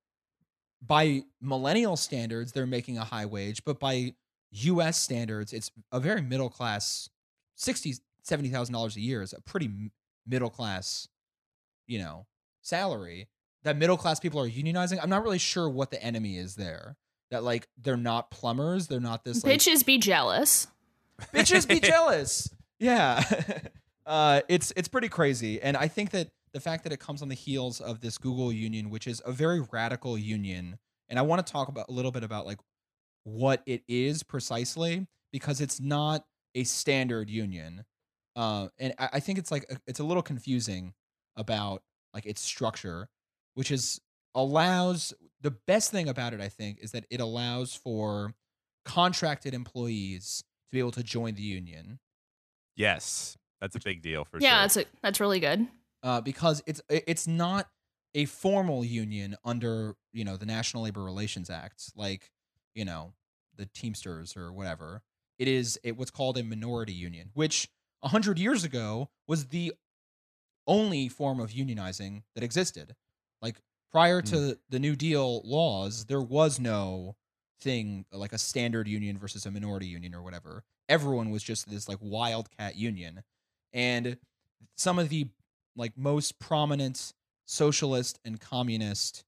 [0.86, 4.14] by millennial standards they're making a high wage, but by
[4.52, 5.00] U.S.
[5.00, 7.10] standards it's a very middle class,
[7.56, 9.92] sixty seventy thousand dollars a year is a pretty m-
[10.28, 11.08] middle class,
[11.88, 12.26] you know,
[12.62, 13.28] salary.
[13.64, 15.00] That middle class people are unionizing.
[15.04, 16.96] I'm not really sure what the enemy is there.
[17.30, 20.68] That like they're not plumbers, they're not this like Bitches be jealous.
[21.34, 22.50] bitches be jealous.
[22.80, 23.24] Yeah.
[24.10, 25.62] uh, it's it's pretty crazy.
[25.62, 28.52] And I think that the fact that it comes on the heels of this Google
[28.52, 32.12] union, which is a very radical union, and I want to talk about a little
[32.12, 32.60] bit about like
[33.24, 37.86] what it is precisely, because it's not a standard union.
[38.36, 40.94] Uh, and I, I think it's like it's a little confusing
[41.38, 43.10] about like its structure,
[43.54, 44.02] which is
[44.34, 48.34] allows the best thing about it, I think, is that it allows for
[48.86, 52.00] contracted employees to be able to join the union
[52.76, 55.68] yes that's a big deal for yeah, sure Yeah, that's a, that's really good.
[56.04, 57.68] uh, because it's it's not
[58.16, 62.32] a formal union under you know the National Labor Relations Act, like
[62.74, 63.14] you know
[63.56, 65.02] the Teamsters or whatever.
[65.38, 67.70] It is it what's called a minority union, which
[68.04, 69.74] a hundred years ago was the
[70.68, 72.96] only form of unionizing that existed.
[73.42, 73.60] Like
[73.92, 77.16] prior to the New Deal laws, there was no
[77.62, 80.64] thing like a standard union versus a minority union or whatever.
[80.88, 83.24] Everyone was just this like wildcat union.
[83.74, 84.18] And
[84.76, 85.28] some of the
[85.76, 87.14] like most prominent
[87.46, 89.24] socialist and communist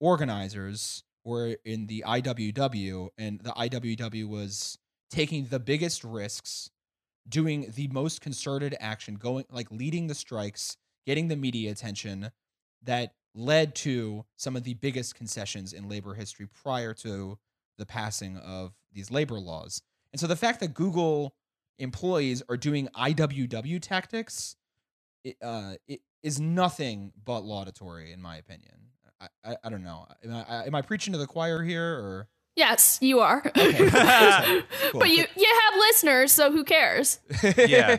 [0.00, 4.78] organizers were in the IWW and the IWW was
[5.10, 6.70] taking the biggest risks
[7.28, 12.30] doing the most concerted action going like leading the strikes getting the media attention
[12.82, 17.38] that led to some of the biggest concessions in labor history prior to
[17.78, 19.82] the passing of these labor laws.
[20.12, 21.34] And so the fact that Google
[21.78, 24.56] employees are doing IWW tactics
[25.24, 28.74] it, uh, it is nothing but laudatory in my opinion.
[29.20, 30.06] I, I, I don't know.
[30.22, 32.28] Am I, am I preaching to the choir here or?
[32.56, 33.42] Yes, you are.
[33.56, 33.88] Okay.
[33.90, 35.00] Cool.
[35.00, 37.18] But you you have listeners, so who cares?
[37.56, 37.96] Yeah.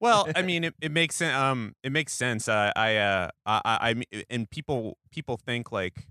[0.00, 1.36] Well, I mean, it, it makes sense.
[1.36, 2.48] Um, it makes sense.
[2.48, 6.08] Uh, I, uh, I, I, I mean, and people, people think like,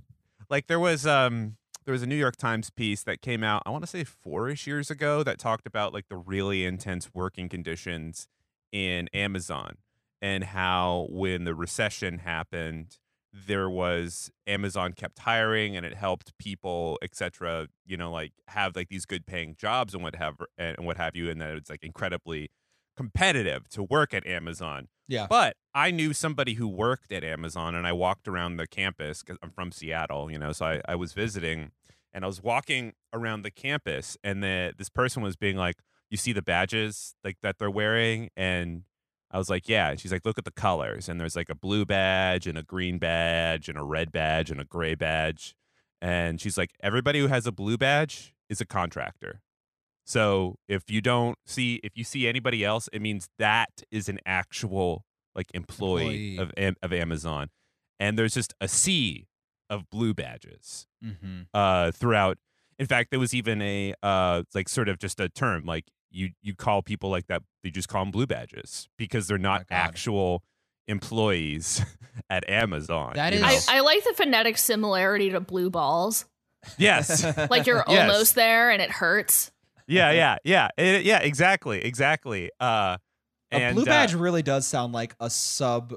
[0.49, 3.63] like there was, um, there was a New York Times piece that came out.
[3.65, 7.49] I want to say four-ish years ago that talked about like the really intense working
[7.49, 8.27] conditions
[8.71, 9.77] in Amazon
[10.21, 12.97] and how when the recession happened,
[13.33, 17.67] there was Amazon kept hiring and it helped people, etc.
[17.85, 21.15] You know, like have like these good paying jobs and what have and what have
[21.15, 22.49] you, and that it's like incredibly
[22.95, 24.87] competitive to work at Amazon.
[25.11, 25.27] Yeah.
[25.29, 29.37] But I knew somebody who worked at Amazon, and I walked around the campus because
[29.43, 31.71] I'm from Seattle, you know, so I, I was visiting,
[32.13, 35.75] and I was walking around the campus, and the this person was being like,
[36.09, 38.83] "You see the badges like that they're wearing?" And
[39.29, 41.55] I was like, "Yeah." And she's like, "Look at the colors." And there's like a
[41.55, 45.55] blue badge, and a green badge, and a red badge, and a gray badge.
[46.01, 49.41] And she's like, "Everybody who has a blue badge is a contractor."
[50.05, 54.19] So if you don't see if you see anybody else, it means that is an
[54.25, 55.03] actual
[55.35, 56.69] like employee, Employee.
[56.69, 57.49] of of Amazon,
[57.99, 59.27] and there's just a sea
[59.69, 61.41] of blue badges Mm-hmm.
[61.53, 62.37] uh, throughout.
[62.77, 66.31] In fact, there was even a uh, like sort of just a term like you
[66.41, 67.43] you call people like that.
[67.63, 69.75] They just call them blue badges because they're not God.
[69.75, 70.43] actual
[70.87, 71.83] employees
[72.29, 73.13] at Amazon.
[73.15, 73.73] That you is- know?
[73.73, 76.25] I, I like the phonetic similarity to blue balls.
[76.77, 77.23] yes.
[77.49, 78.09] Like you're Yes.
[78.09, 79.50] almost there and it hurts.
[79.87, 81.19] Yeah, yeah, yeah, It- yeah.
[81.19, 82.49] Exactly, exactly.
[82.59, 82.97] Uh,
[83.51, 85.93] a and, blue uh, badge really does sound like a sub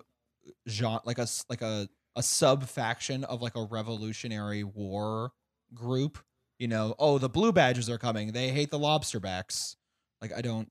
[0.68, 5.32] genre, like a like a a sub faction of like a Revolutionary War
[5.72, 6.18] group.
[6.58, 8.32] You know, oh, the blue badges are coming.
[8.32, 9.76] They hate the lobster backs.
[10.20, 10.68] Like I don't.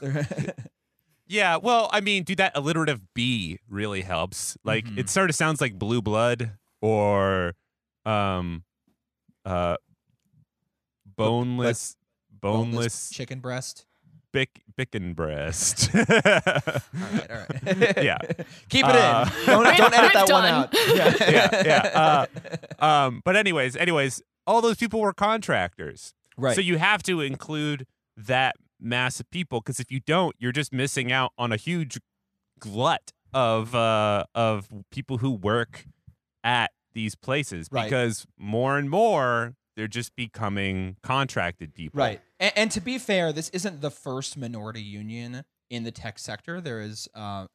[1.26, 4.56] Yeah, well, I mean, dude, that alliterative B really helps.
[4.64, 4.98] Like, Mhm.
[4.98, 7.54] it sort of sounds like blue blood or,
[8.04, 8.64] um,
[9.44, 9.76] uh,
[11.06, 11.96] boneless,
[12.40, 13.86] boneless, chicken breast.
[14.32, 15.90] bick, bicken breast.
[15.94, 17.96] All right, all right.
[18.02, 18.18] Yeah.
[18.68, 19.46] keep it Uh, in.
[19.46, 20.74] Don't don't edit that one out.
[20.94, 26.14] Yeah, Yeah, yeah, um, but anyways, anyways, all those people were contractors.
[26.36, 26.54] right.
[26.54, 30.72] So you have to include that mass of people because if you don't, you're just
[30.72, 31.98] missing out on a huge
[32.58, 35.86] glut of uh, of people who work
[36.42, 37.84] at these places Right.
[37.84, 41.96] because more and more they're just becoming contracted people.
[41.96, 42.20] Right.
[42.38, 46.60] And, and to be fair, this isn't the first minority union in the tech sector.
[46.60, 47.46] There is uh,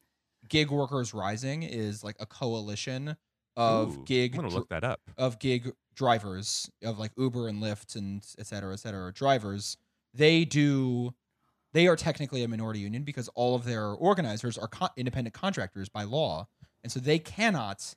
[0.48, 3.16] Gig Workers Rising is like a coalition
[3.54, 5.00] of Ooh, gig I'm gonna look that up.
[5.16, 9.76] of gig drivers of like Uber and Lyft and et cetera, et cetera, drivers.
[10.12, 11.14] They do.
[11.74, 15.88] They are technically a minority union because all of their organizers are con- independent contractors
[15.88, 16.48] by law,
[16.82, 17.94] and so they cannot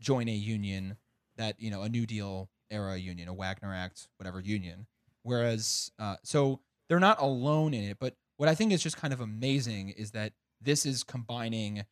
[0.00, 0.96] join a union
[1.36, 4.86] that you know a New Deal era union, a Wagner Act, whatever union.
[5.22, 7.98] Whereas, uh, so they're not alone in it.
[8.00, 11.84] But what I think is just kind of amazing is that this is combining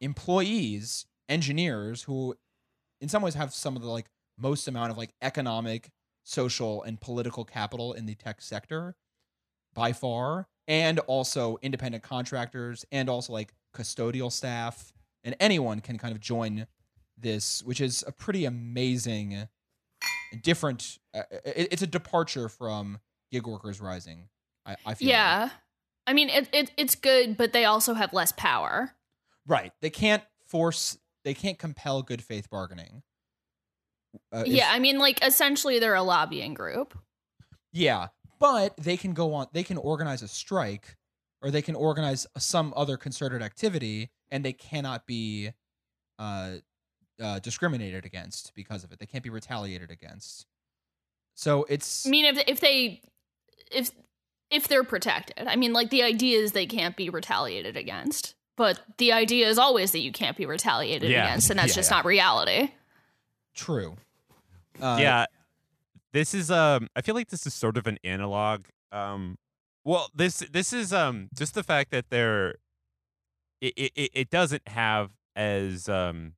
[0.00, 2.34] employees, engineers who,
[3.00, 4.06] in some ways, have some of the like
[4.38, 5.90] most amount of like economic,
[6.24, 8.94] social, and political capital in the tech sector
[9.74, 14.92] by far, and also independent contractors, and also like custodial staff,
[15.24, 16.66] and anyone can kind of join
[17.18, 19.48] this, which is a pretty amazing,
[20.42, 20.98] different.
[21.14, 22.98] Uh, it, it's a departure from
[23.30, 24.28] Gig Workers Rising.
[24.64, 25.12] I, I feel like.
[25.12, 25.50] Yeah.
[26.06, 28.92] I mean, it, it it's good, but they also have less power.
[29.46, 29.72] right.
[29.80, 30.98] They can't force.
[31.24, 33.02] They can't compel good faith bargaining.
[34.32, 36.96] Uh, yeah, I mean, like essentially they're a lobbying group.
[37.72, 39.48] Yeah, but they can go on.
[39.52, 40.96] They can organize a strike,
[41.42, 45.50] or they can organize some other concerted activity, and they cannot be
[46.18, 46.56] uh,
[47.20, 48.98] uh, discriminated against because of it.
[48.98, 50.46] They can't be retaliated against.
[51.34, 53.00] So it's I mean, if if they
[53.70, 53.90] if
[54.50, 58.80] if they're protected, I mean, like the idea is they can't be retaliated against, but
[58.98, 61.24] the idea is always that you can't be retaliated Yeah.
[61.24, 61.96] against, and that's Yeah, just yeah.
[61.96, 62.70] not reality.
[63.54, 63.96] true.
[64.80, 65.24] Uh, yeah
[66.12, 69.36] this is um i feel like this is sort of an analog um
[69.84, 72.56] well this this is um just the fact that they're
[73.62, 76.34] it it, it doesn't have as um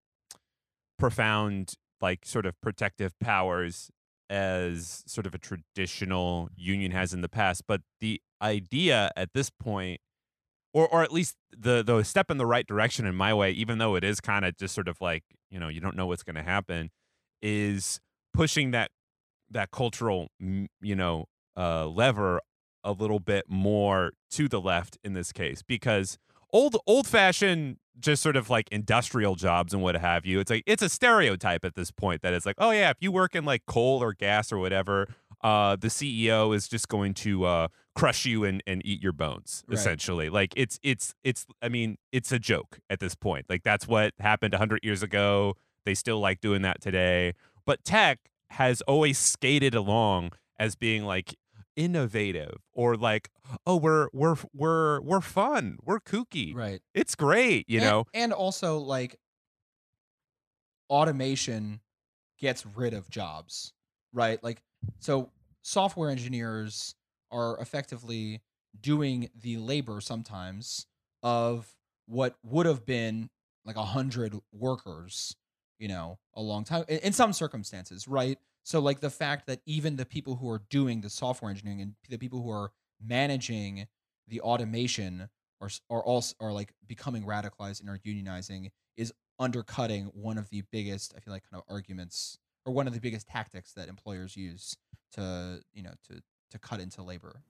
[0.99, 3.91] profound like sort of protective powers
[4.31, 9.51] as sort of a traditional union has in the past but the idea at this
[9.51, 10.01] point
[10.75, 13.79] or or at least the the step in the right direction in my way even
[13.79, 16.23] though it is kind of just sort of like you know you don't know what's
[16.23, 16.91] going to happen
[17.41, 18.01] is
[18.35, 18.91] pushing that
[19.51, 21.25] that cultural you know
[21.57, 22.41] uh lever
[22.85, 26.19] a little bit more to the left in this case because
[26.53, 30.39] old old fashioned just sort of like industrial jobs and what have you.
[30.41, 33.11] It's like it's a stereotype at this point that it's like oh yeah if you
[33.11, 35.09] work in like coal or gas or whatever
[35.43, 39.65] uh the ceo is just going to uh crush you and, and eat your bones
[39.69, 39.77] Right.
[39.79, 40.29] essentially.
[40.31, 43.47] Like it's it's it's i mean it's a joke at this point.
[43.49, 45.55] Like that's what happened 100 years ago.
[45.85, 47.35] They still like doing that today.
[47.67, 48.19] But tech
[48.51, 51.35] has always skated along as being like
[51.79, 53.31] innovative or like
[53.65, 56.81] oh we're we're we're we're fun we're kooky right.
[56.93, 59.17] it's great you And- know and also like
[60.91, 61.81] automation
[62.39, 63.73] gets rid of jobs,
[64.13, 64.43] right?
[64.43, 64.63] Like,
[65.01, 65.31] so
[65.63, 66.95] software engineers
[67.31, 68.41] are effectively
[68.81, 70.87] doing the labor sometimes
[71.23, 71.75] of
[72.07, 73.29] what would have been
[73.65, 75.35] like a hundred workers,
[75.79, 78.39] you know, a long time in, in some circumstances, right?
[78.69, 81.95] So, like the fact that even the people who are doing the software engineering and
[82.11, 82.71] the people who are
[83.03, 83.87] managing
[84.27, 85.31] the automation
[85.63, 90.65] are are also are like becoming radicalized and are unionizing is undercutting one of the
[90.71, 94.37] biggest I feel like kind of arguments or one of the biggest tactics that employers
[94.37, 94.77] use
[95.13, 97.41] to you know to to cut into labor.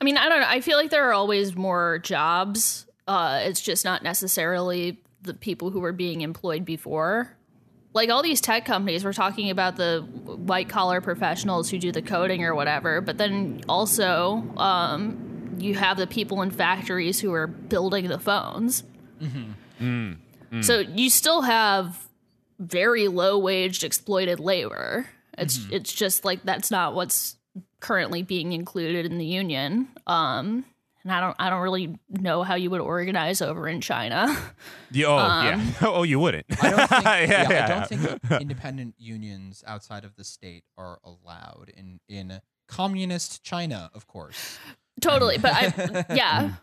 [0.00, 0.48] I mean, I don't know.
[0.48, 5.70] I feel like there are always more jobs uh, it's just not necessarily the people
[5.70, 7.36] who were being employed before.
[7.96, 12.02] Like all these tech companies, we're talking about the white collar professionals who do the
[12.02, 17.46] coding or whatever, but then also um, you have the people in factories who are
[17.46, 18.82] building the phones.
[20.60, 22.06] So you still have
[22.58, 25.06] very low waged exploited labor.
[25.38, 27.36] It's it's just like that's not what's
[27.80, 29.88] currently being included in the union.
[30.06, 30.66] Um,
[31.06, 34.36] and I don't I don't really know how you would organize over in China.
[34.90, 35.72] Yeah, oh Um, yeah.
[35.82, 36.46] Oh, you wouldn't.
[36.60, 37.04] I don't think.
[37.04, 37.64] Yeah, yeah, yeah.
[37.64, 43.88] I don't think independent unions outside of the state are allowed in in communist China,
[43.94, 44.58] of course.
[45.00, 46.54] totally, but I yeah.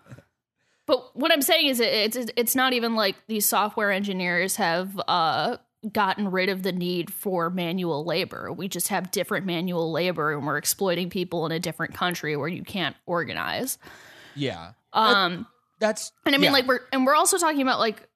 [0.86, 5.00] But what I'm saying is, it, it's it's not even like these software engineers have
[5.08, 5.56] uh,
[5.92, 8.52] gotten rid of the need for manual labor.
[8.52, 12.50] We just have different manual labor, and we're exploiting people in a different country where
[12.50, 13.78] you can't organize.
[14.36, 15.48] Yeah, Um,
[15.80, 16.12] that's.
[16.26, 16.52] And I mean, yeah.
[16.52, 18.08] like we're and we're also talking about like,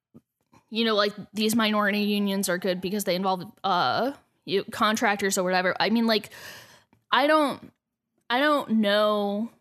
[0.70, 4.12] you know, like these minority unions are good because they involve uh
[4.46, 5.76] you, contractors or whatever.
[5.80, 6.30] I mean, like,
[7.12, 7.72] I don't,
[8.30, 9.52] I don't know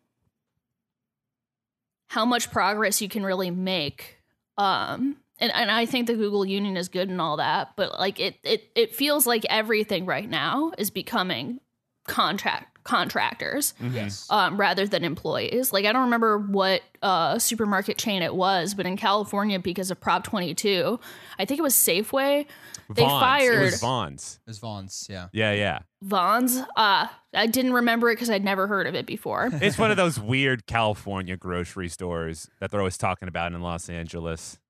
[2.06, 4.18] how much progress you can really make.
[4.56, 8.18] Um, and and I think the Google Union is good and all that, but like
[8.20, 11.60] it it it feels like everything right now is becoming
[12.06, 15.72] contract contractors yes, um, rather than employees.
[15.72, 19.98] Like I don't remember what uh, supermarket chain it was, but in California, because of
[20.00, 21.00] Prop 22,
[21.36, 22.46] I think it was Safeway.
[22.88, 23.16] They Vons.
[23.16, 24.38] It fired was Vons.
[24.46, 25.06] as Vons.
[25.10, 25.80] Yeah, Yeah, yeah.
[26.02, 26.58] Vons.
[26.76, 29.50] Uh, I didn't remember it because I'd never heard of it before.
[29.60, 33.88] It's one of those weird California grocery stores that they're always talking about in Los
[33.90, 34.60] Angeles.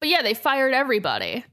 [0.00, 1.44] but yeah, they fired everybody,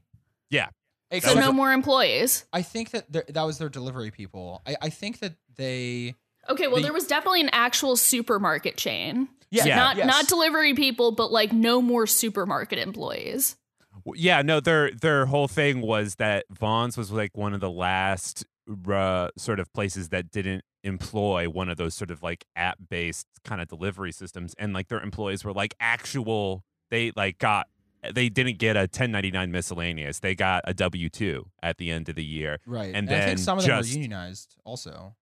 [0.50, 0.70] Yeah.
[1.10, 2.44] So Except no more employees.
[2.52, 4.60] I think that there- that was their delivery people.
[4.66, 6.14] I, I think that they.
[6.48, 9.28] Okay, well, The- there was definitely an actual supermarket chain.
[9.50, 9.76] Yeah, Yeah.
[9.76, 10.06] Not yes.
[10.06, 13.56] not delivery people, but like no more supermarket employees.
[14.04, 17.70] W- Yeah, no, their their whole thing was that Vons was like one of the
[17.70, 18.44] last
[18.90, 23.26] uh, sort of places that didn't employ one of those sort of like app based
[23.44, 26.64] kind of delivery systems, and like their employees were like actual.
[26.90, 27.68] They like got
[28.14, 30.20] they didn't get a 1099 miscellaneous.
[30.20, 32.58] They got a W two at the end of the year.
[32.66, 35.16] Right, And I then think some of them just- are unionized also.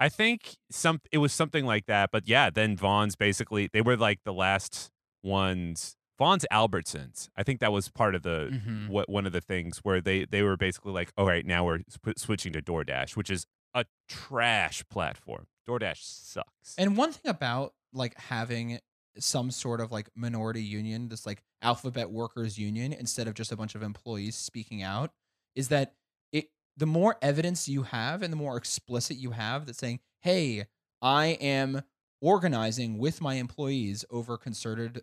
[0.00, 2.10] I think some it was something like that.
[2.10, 4.90] But yeah, then Vons basically they were like the last
[5.22, 5.96] ones.
[6.18, 7.28] Vons Albertsons.
[7.36, 8.88] I think that was part of the Mhm.
[8.88, 11.80] what one of the things where they they were basically like, all right, now we're
[11.88, 15.46] sw- switching to DoorDash, which is a trash platform.
[15.68, 16.74] DoorDash sucks.
[16.78, 18.78] And one thing about like having
[19.18, 23.56] some sort of like minority union, this like alphabet workers union, instead of just a
[23.56, 25.10] bunch of employees speaking out,
[25.54, 25.94] is that
[26.32, 30.66] it the more evidence you have and the more explicit you have that saying, hey,
[31.00, 31.82] I am
[32.20, 35.02] organizing with my employees over concerted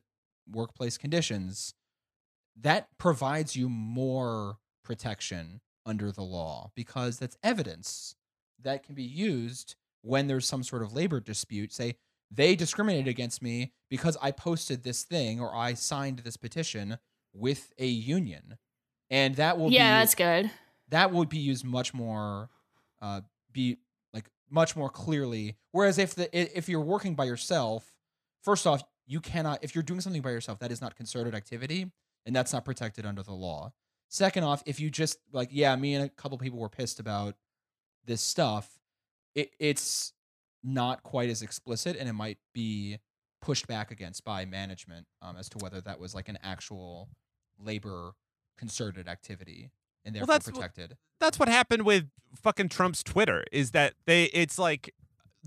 [0.52, 1.74] workplace conditions,
[2.60, 8.16] that provides you more protection under the law because that's evidence
[8.62, 11.72] that can be used when there's some sort of labor dispute.
[11.72, 11.96] Say,
[12.34, 16.98] they discriminated against me because I posted this thing or I signed this petition
[17.34, 18.58] with a union.
[19.10, 20.50] And that will yeah, be that's good.
[20.90, 22.50] that would be used much more
[23.02, 23.78] uh be
[24.14, 27.86] like much more clearly whereas if the if you're working by yourself
[28.44, 31.92] first off you cannot if you're doing something by yourself that is not concerted activity
[32.26, 33.74] and that's not protected under the law
[34.08, 37.36] second off if you just like yeah me and a couple people were pissed about
[38.06, 38.80] this stuff
[39.36, 40.14] it, it's
[40.64, 42.98] not quite as explicit and it might be
[43.42, 47.10] pushed back against by management um, as to whether that was like an actual
[47.60, 48.12] labor
[48.58, 49.72] concerted activity
[50.06, 53.44] and Well, therefore that's what- protected That's what happened with fucking Trump's Twitter.
[53.52, 54.26] Is that they?
[54.26, 54.94] It's like,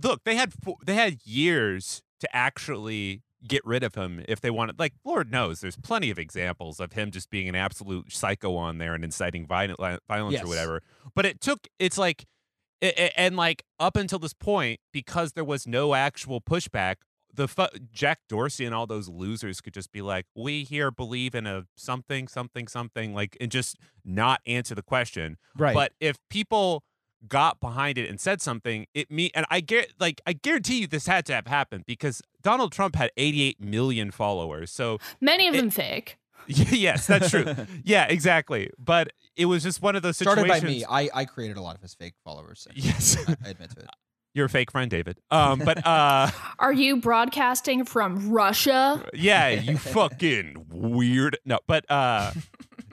[0.03, 0.53] look, they had
[0.87, 4.79] they had years to actually get rid of him if they wanted.
[4.79, 8.79] Like, Lord knows, there's plenty of examples of him just being an absolute psycho on
[8.79, 10.44] there and inciting violent, violence Yes.
[10.44, 10.83] or whatever.
[11.14, 11.66] But it took.
[11.81, 12.24] It's like.
[12.85, 16.97] A- a- And like up until this point, because there was no actual pushback,
[17.32, 21.35] the fu- Jack Dorsey and all those losers could just be like, "We here believe
[21.35, 25.37] in a something, something, something," like, and just not answer the question.
[25.57, 26.85] right But if people
[27.26, 30.87] got behind it and said something, it me and I get like I guarantee you
[30.87, 34.70] this had to have happened because Donald Trump had 88 million followers.
[34.70, 36.18] So Many of It- them fake.
[36.72, 37.45] yes, that's true.
[37.84, 38.70] yeah, exactly.
[38.78, 40.47] But it was just one of those situations.
[40.47, 43.51] started by me I, I created a lot of his fake followers Yes, I, I
[43.51, 43.88] admit to it
[44.34, 45.20] you're a fake friend, David.
[45.30, 46.28] Um, but uh,
[46.59, 49.09] Are you broadcasting from Russia?
[49.14, 51.38] yeah, you fucking weird.
[51.45, 52.32] No, but uh,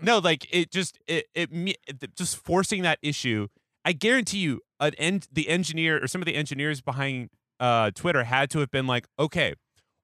[0.01, 3.47] no, like it just it it it- just forcing that issue.
[3.83, 7.29] I guarantee you, an end the engineer or some of the engineers behind
[7.59, 9.55] uh Twitter had to have been like, okay,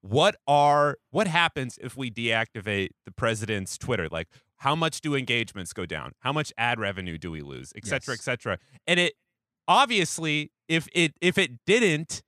[0.02, 4.08] what are what happens if we deactivate the president's Twitter?
[4.10, 4.28] Like,
[4.58, 6.14] how much do engagements go down?
[6.20, 8.20] How much ad revenue do we lose, et cetera, Yes.
[8.20, 8.58] et cetera?
[8.86, 9.14] And it
[9.68, 12.22] obviously, if it if it didn't,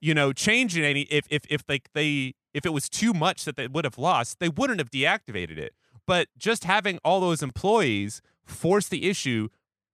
[0.00, 3.44] you know, change in any if if if like they if it was too much
[3.44, 5.74] that they would have lost, they wouldn't have deactivated it.
[6.06, 9.48] But just having all those employees force the issue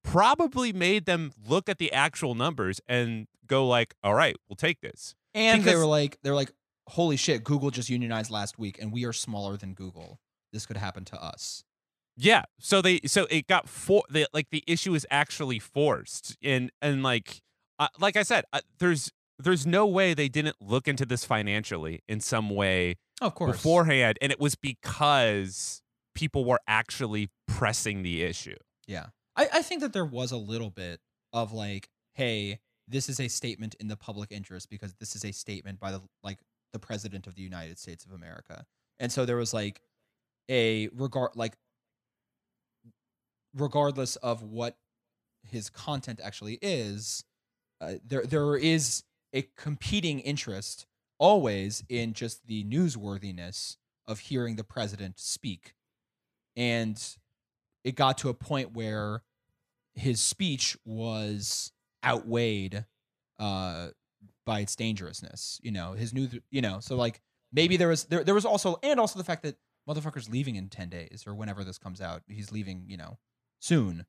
[0.05, 4.81] probably made them look at the actual numbers and go like, "All right, we'll take
[4.81, 6.53] this." And they were like, they're like,
[6.89, 10.19] holy shit, Google just unionized last week, and we are smaller than Google.
[10.53, 11.65] This could happen to us.
[12.17, 12.45] Yeah.
[12.61, 17.03] So they so it got for the like the issue is actually forced and and
[17.03, 17.43] like
[17.79, 22.03] uh, like I said, uh, there's there's no way they didn't look into this financially
[22.09, 23.57] in some way Of course.
[23.57, 25.83] beforehand, and it was because
[26.15, 28.57] people were actually pressing the issue.
[28.87, 29.07] Yeah.
[29.37, 31.01] I, I think that there was a little bit
[31.33, 35.33] of like, hey, this is a statement in the public interest because this is a
[35.33, 36.39] statement by the like
[36.75, 38.67] the president of the United States of America.
[38.99, 39.81] And so there was like
[40.51, 41.57] a regard like
[43.55, 44.77] regardless of what
[45.51, 47.25] his content actually is,
[47.81, 50.87] uh, there there is a competing interest
[51.19, 55.75] always in just the newsworthiness of hearing the president speak.
[56.57, 57.01] And
[57.85, 59.23] it got to a point where
[59.95, 61.73] his speech was
[62.05, 62.85] outweighed
[63.39, 63.89] uh
[64.45, 67.21] by its dangerousness you know his new you know so like
[67.53, 69.57] maybe there was there, there was also and also the fact that
[69.89, 73.19] motherfucker's leaving in 10 days or whenever this comes out he's leaving you know
[73.61, 74.07] soon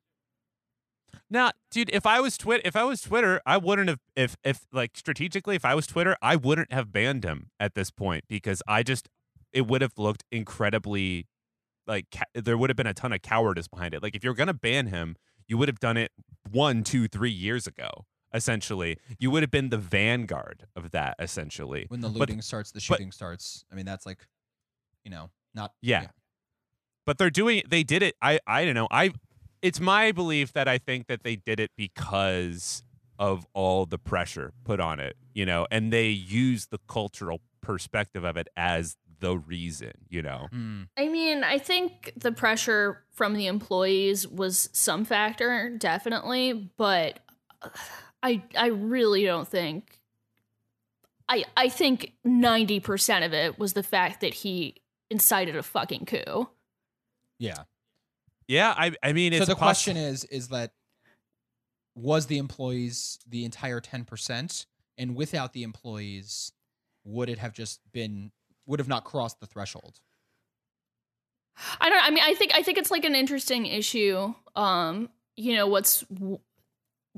[1.30, 4.66] Now, dude, if I was Twitter, if I was Twitter, I wouldn't have if if
[4.72, 8.62] like strategically, if I was Twitter, I wouldn't have banned him at this point because
[8.68, 9.08] I just
[9.52, 11.26] it would have looked incredibly
[11.86, 14.02] like ca- there would have been a ton of cowardice behind it.
[14.02, 15.16] Like if you're gonna ban him,
[15.48, 16.12] you would have done it
[16.50, 18.04] one, two, three years ago.
[18.34, 21.14] Essentially, you would have been the vanguard of that.
[21.18, 23.64] Essentially, when the But- looting starts the shooting starts.
[23.70, 24.26] I mean that's like
[25.04, 26.08] you know not Yeah.
[27.06, 29.12] but they're doing they did it i i don't know i
[29.62, 32.82] it's my belief that i think that they did it because
[33.18, 38.24] of all the pressure put on it you know and they use the cultural perspective
[38.24, 40.48] of it as the reason you know?
[40.52, 47.20] Mm, I mean, I think the pressure from the employees was some factor, definitely, but
[47.62, 47.70] uh,
[48.26, 50.00] I I really don't think
[51.28, 56.48] I I think 90% of it was the fact that he incited a fucking coup.
[57.38, 57.62] yeah
[58.48, 60.72] yeah i i mean so the possi- question is is that
[61.94, 64.66] was the employees the entire 10%
[64.98, 66.52] and without the employees
[67.04, 68.32] would it have just been
[68.66, 70.00] would have not crossed the threshold
[71.80, 74.34] I don't I mean I think I think it's like an interesting issue.
[74.54, 76.04] Um, you know, what's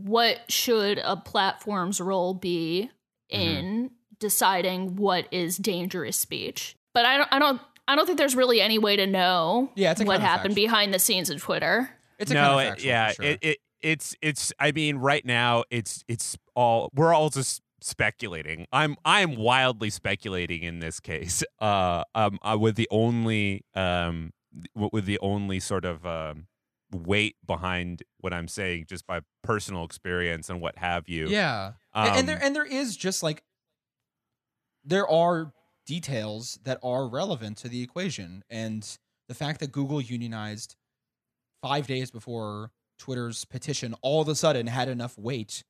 [0.06, 2.90] what should a platform's role be
[3.32, 3.42] Mm-hmm.
[3.42, 3.90] in
[4.20, 6.74] deciding what is dangerous speech?
[6.94, 9.90] But I don't I don't I don't think there's really any way to know Yeah,
[9.92, 10.22] it's a what counterfactual.
[10.24, 11.90] happened behind the scenes of Twitter.
[12.18, 13.24] it's a no counterfactual it, yeah sure.
[13.26, 18.66] it, it it's it's i mean right now it's it's all we're all just speculating
[18.72, 24.32] i'm i'm wildly speculating in this case uh um uh, with the only um
[24.74, 26.46] with the only sort of um
[26.92, 31.26] weight behind what i'm saying just by personal experience and what have you.
[31.26, 33.42] Yeah, um, and, and there and there is just like
[34.84, 35.52] there are
[35.86, 40.76] details that are relevant to the equation, and the fact that Google unionized
[41.62, 45.64] five days before Twitter's petition all of a sudden had enough weight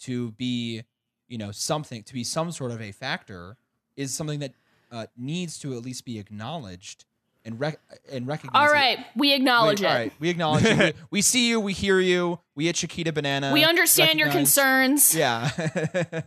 [0.00, 0.82] to be,
[1.28, 3.56] you know, something to be some sort of a factor
[3.96, 4.54] is something that
[4.90, 7.04] uh, needs to at least be acknowledged
[7.50, 7.80] and rec-
[8.10, 8.56] and recognized.
[8.56, 9.90] All right, we acknowledge Wait, it.
[9.90, 10.96] All right, we acknowledge it.
[10.96, 11.60] We, we see you.
[11.60, 12.40] We hear you.
[12.54, 13.52] We at Chiquita Banana.
[13.52, 15.14] We understand your concerns.
[15.20, 15.50] Yeah.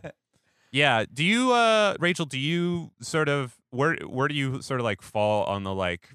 [0.70, 1.04] Yeah.
[1.12, 2.26] Do you, uh, Rachel?
[2.26, 6.08] Do you sort of where where do you sort of like fall on the like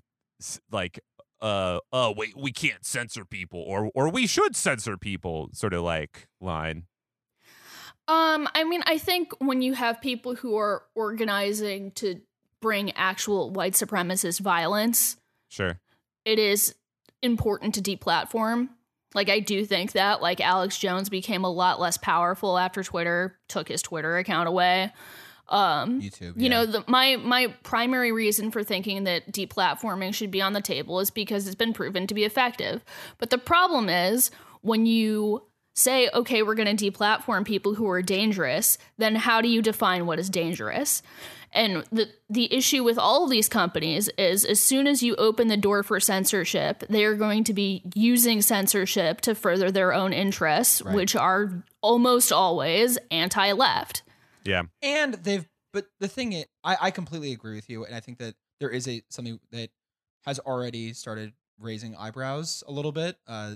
[0.69, 0.99] like
[1.41, 5.83] uh oh wait we can't censor people or or we should censor people sort of
[5.83, 6.87] like line?
[8.09, 12.19] Um, I mean, I think when you have people who are organizing to
[12.61, 15.17] bring actual white supremacist violence,
[15.49, 15.79] Sure.
[16.25, 16.75] it is
[17.21, 18.69] important to deplatform.
[19.15, 23.37] Like I do think that like Alex Jones became a lot less powerful after Twitter
[23.47, 24.91] took his Twitter account away.
[25.47, 26.33] Um YouTube.
[26.39, 30.61] you know, the, my my primary reason for thinking that deplatforming should be on the
[30.61, 32.83] table is because it's been proven to be effective.
[33.17, 34.29] But the problem is
[34.61, 35.41] when you
[35.79, 40.05] say, okay, we're going to deplatform people who are dangerous, then how do you define
[40.05, 41.01] what is dangerous?
[41.51, 45.47] And the the issue with all of these companies is as soon as you open
[45.47, 50.13] the door for censorship, they are going to be using censorship to further their own
[50.13, 50.93] interests, Right.
[50.95, 54.03] which are almost always anti-left.
[54.45, 54.63] Yeah.
[54.83, 58.17] and they've but the thing is, I, I completely agree with you, and I think
[58.19, 59.69] that there is a something that
[60.25, 63.55] has already started raising eyebrows a little bit, uh,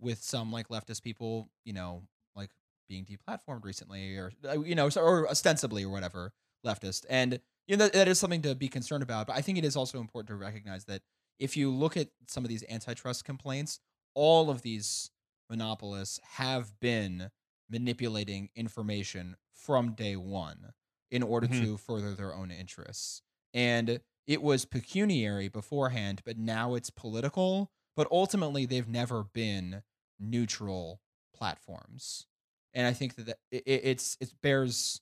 [0.00, 2.50] with some like leftist people, you know, like
[2.88, 6.32] being deplatformed recently, or uh, you know, or ostensibly or whatever
[6.66, 9.26] leftist, and you know that, that is something to be concerned about.
[9.26, 11.02] But I think it is also important to recognize that
[11.38, 13.80] if you look at some of these antitrust complaints,
[14.14, 15.10] all of these
[15.48, 17.30] monopolists have been
[17.68, 20.72] manipulating information from day one
[21.10, 21.64] in order Mhm.
[21.64, 23.22] to further their own interests.
[23.52, 27.72] And it was pecuniary beforehand, but now it's political.
[27.96, 29.82] But ultimately, they've never been
[30.20, 31.00] neutral
[31.34, 32.26] platforms.
[32.74, 35.00] And I think that that it, it- it's it bears.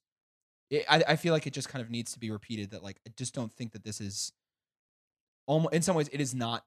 [0.71, 3.01] It, I I feel like it just kind of needs to be repeated that like
[3.07, 4.33] I just don't think that this is.
[5.47, 6.65] Almost in some ways, it is not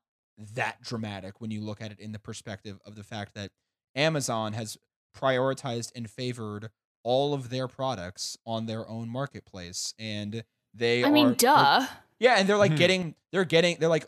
[0.56, 3.52] that dramatic when you look at it in the perspective of the fact that
[3.96, 4.78] Amazon has
[5.16, 6.70] prioritized and favored
[7.04, 10.44] all of their products on their own marketplace and
[10.74, 11.86] they I are mean, they're- duh.
[12.20, 12.78] yeah and they're like Mhm.
[12.78, 14.06] getting they're getting they're like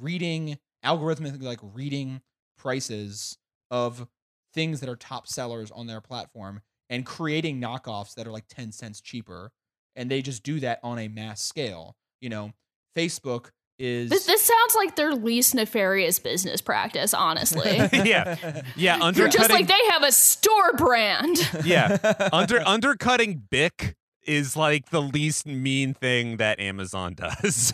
[0.00, 2.20] reading algorithmically like reading
[2.56, 3.36] prices
[3.74, 4.06] of
[4.54, 8.70] things that are top sellers on their platform and creating knockoffs that are like 10
[8.70, 9.50] cents cheaper
[9.96, 12.52] and they just do that on a mass scale you know
[12.96, 13.50] facebook
[13.80, 17.76] is This, this sounds like their least nefarious business practice, honestly.
[17.92, 18.36] Yeah.
[18.44, 19.32] Yeah, You're undercutting.
[19.32, 21.36] just like, they have a store brand.
[21.64, 27.72] yeah, under undercutting Bic is like the least mean thing that Amazon does.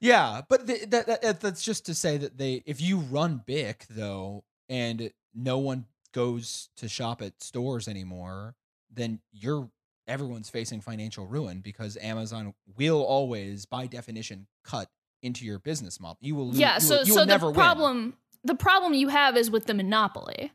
[0.00, 3.40] Yeah, but th- that, that that- that's just to say that they if you run
[3.46, 8.54] Bic though and no one goes to shop at stores anymore,
[8.92, 9.70] then you're
[10.06, 14.88] everyone's facing financial ruin because Amazon will always by definition cut
[15.22, 16.16] into your business model.
[16.20, 17.54] You will lose, yeah, you so will, you so will never the win.
[17.54, 20.52] problem the problem you have is with the monopoly.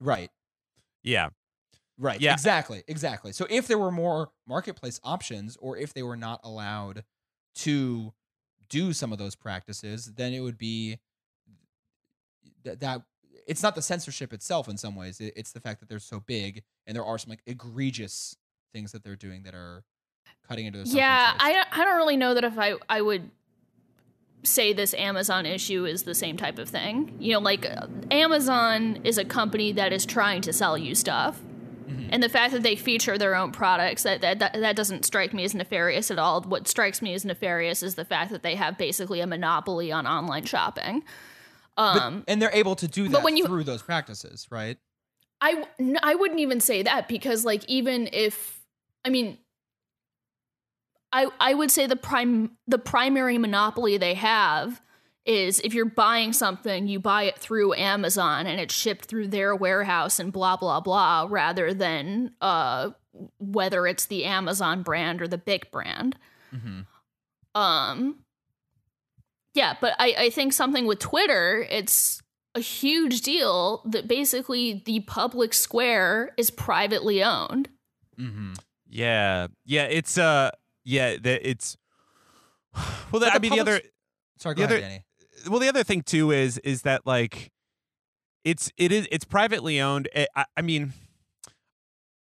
[0.00, 0.30] Right.
[1.02, 1.28] yeah,
[1.98, 2.20] Right.
[2.20, 2.32] Yeah.
[2.32, 2.82] Exactly.
[2.88, 3.32] Exactly.
[3.32, 7.04] So if there were more marketplace options or if they were not allowed
[7.56, 8.12] to
[8.68, 10.98] do some of those practices, then it would be
[12.64, 13.02] that, that
[13.46, 15.20] it's not the censorship itself in some ways.
[15.20, 18.36] It, it's the fact that they're so big and there are some like egregious
[18.72, 19.84] things that they're doing that are
[20.48, 21.34] cutting into their Yeah.
[21.38, 23.30] I don't, I don't really know that if I I would
[24.42, 27.16] say this Amazon issue is the same type of thing.
[27.18, 31.40] You know, like uh, Amazon is a company that is trying to sell you stuff.
[31.88, 32.08] Mhm.
[32.10, 35.32] And the fact that they feature their own products that, that that that doesn't strike
[35.32, 36.42] me as nefarious at all.
[36.42, 40.06] What strikes me as nefarious is the fact that they have basically a monopoly on
[40.06, 41.04] online shopping.
[41.76, 44.78] But- Um, and they're able to do but that when you- through those practices, right?
[45.40, 45.64] I
[46.02, 48.60] I wouldn't even say that because like even if
[49.04, 49.36] I mean
[51.12, 54.80] I I would say the prime the primary monopoly they have
[55.26, 59.54] is if you're buying something you buy it through Amazon and it's shipped through their
[59.54, 62.90] warehouse and blah blah blah rather than uh
[63.38, 66.16] whether it's the Amazon brand or the big brand.
[66.54, 66.80] Mm-hmm.
[67.60, 68.20] Um
[69.56, 72.22] yeah, but I, I think something with Twitter, it's
[72.54, 77.68] a huge deal that basically the public square is privately owned.
[78.18, 78.52] Mm-hmm.
[78.88, 79.84] yeah, yeah.
[79.84, 80.50] It's uh,
[80.84, 81.16] yeah.
[81.20, 81.76] The, it's
[82.74, 82.84] well.
[83.12, 83.80] The, But I the mean, the public- other
[84.38, 85.50] Sorry, The go other- ahead, Danny.
[85.50, 87.50] well the other thing too is is that like
[88.44, 90.92] it's it is it's privately owned Eh, I, I mean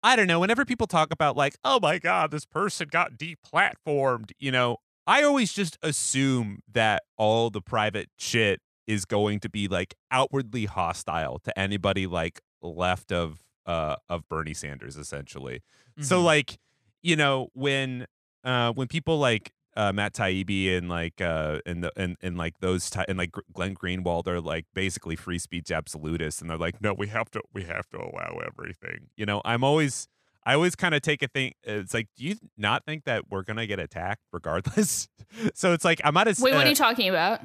[0.03, 4.31] i don't know whenever people talk about like oh my god this person got deplatformed
[4.39, 4.77] you know
[5.07, 10.65] i always just assume that all the private shit is going to be like outwardly
[10.65, 15.61] hostile to anybody like left of uh of bernie sanders essentially
[15.99, 16.25] so Mhm.
[16.25, 16.57] like,
[17.03, 18.05] you know, when
[18.43, 22.59] uh when people like uh Matt Taibbi and like uh and the and, and like
[22.59, 26.81] those ty- and like Glenn Greenwald are like basically free speech absolutists and they're like,
[26.81, 29.09] no, we have to we have to allow everything.
[29.15, 30.07] You know, I'm always
[30.45, 31.53] I always kind of take a thing.
[31.63, 35.07] It's like, do you not think that we're gonna get attacked regardless?
[35.53, 37.41] so it's like I might as Wait, what uh, are you talking about?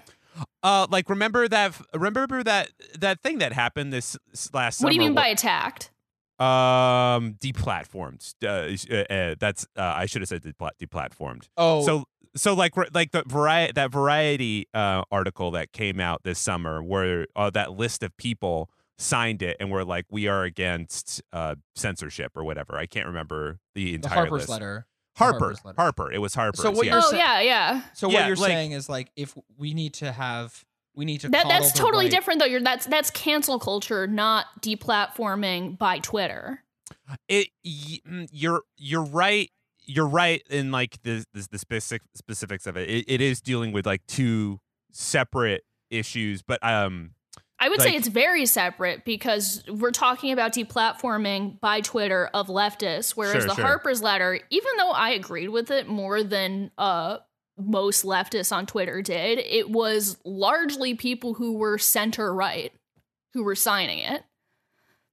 [0.62, 4.94] uh like remember that remember that that thing that happened this, this last What do
[4.94, 5.90] you mean by attacked?
[6.38, 12.04] um deplatformed uh, uh, uh, that's uh, i should have said depla- deplatformed Oh, so
[12.36, 16.82] so like re- like the variety that variety uh article that came out this summer
[16.82, 18.68] where uh, that list of people
[18.98, 23.58] signed it and were like we are against uh censorship or whatever i can't remember
[23.74, 24.48] the the entire Harper's list.
[24.48, 24.86] letter.
[25.16, 25.76] harper Harper's letter.
[25.80, 26.92] harper it was harper So what yeah.
[26.92, 27.82] you're Oh sa- yeah, yeah.
[27.94, 31.20] So Yeah, what you're like- saying is like if we need to have we need
[31.20, 32.46] to That that's totally right- different though.
[32.46, 36.62] You're that's that's cancel culture, not deplatforming by Twitter.
[37.28, 39.50] it mm, you're you're right
[39.84, 42.88] you're right in like the the, the specific specifics of it.
[42.88, 44.58] it it is dealing with like two
[44.90, 47.10] separate issues but um
[47.58, 53.12] I would say it's very separate because we're talking about deplatforming by Twitter of leftists,
[53.12, 53.64] whereas Sure, the sure.
[53.64, 57.18] Harper's letter, even though I agreed with it more than uh,
[57.58, 62.72] most leftists on Twitter did, it was largely people who were center right
[63.32, 64.22] who were signing it.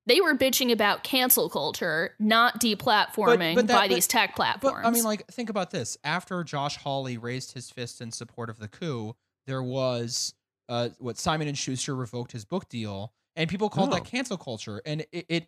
[0.05, 4.79] They were bitching about cancel culture, not deplatforming but that- by but- these tech platforms.
[4.83, 5.97] But I mean, like, think about this.
[6.03, 9.15] After Josh Hawley raised his fist in support of the coup,
[9.47, 10.33] there was
[10.69, 13.93] uh, what Simon and Schuster revoked his book deal, and people called Oh.
[13.95, 14.81] that cancel culture.
[14.85, 15.47] And it, it,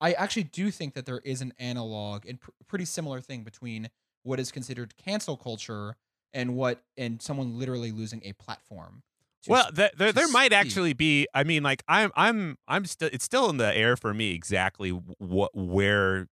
[0.00, 3.88] I actually do think that there is an analog and pr- pretty similar thing between
[4.24, 5.96] what is considered cancel culture
[6.34, 9.02] and what and someone literally losing a platform.
[9.44, 10.58] to Well, th- there there might speak.
[10.58, 11.26] actually be.
[11.32, 13.08] I mean, like I'm I'm I'm still.
[13.12, 16.26] It's still in the air for me exactly what where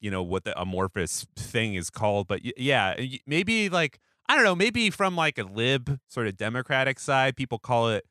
[0.00, 2.28] you know what the amorphous thing is called.
[2.28, 2.94] But y- yeah,
[3.26, 3.98] maybe like
[4.28, 4.54] I don't know.
[4.54, 8.04] Maybe from like a lib sort of Democratic side, people call it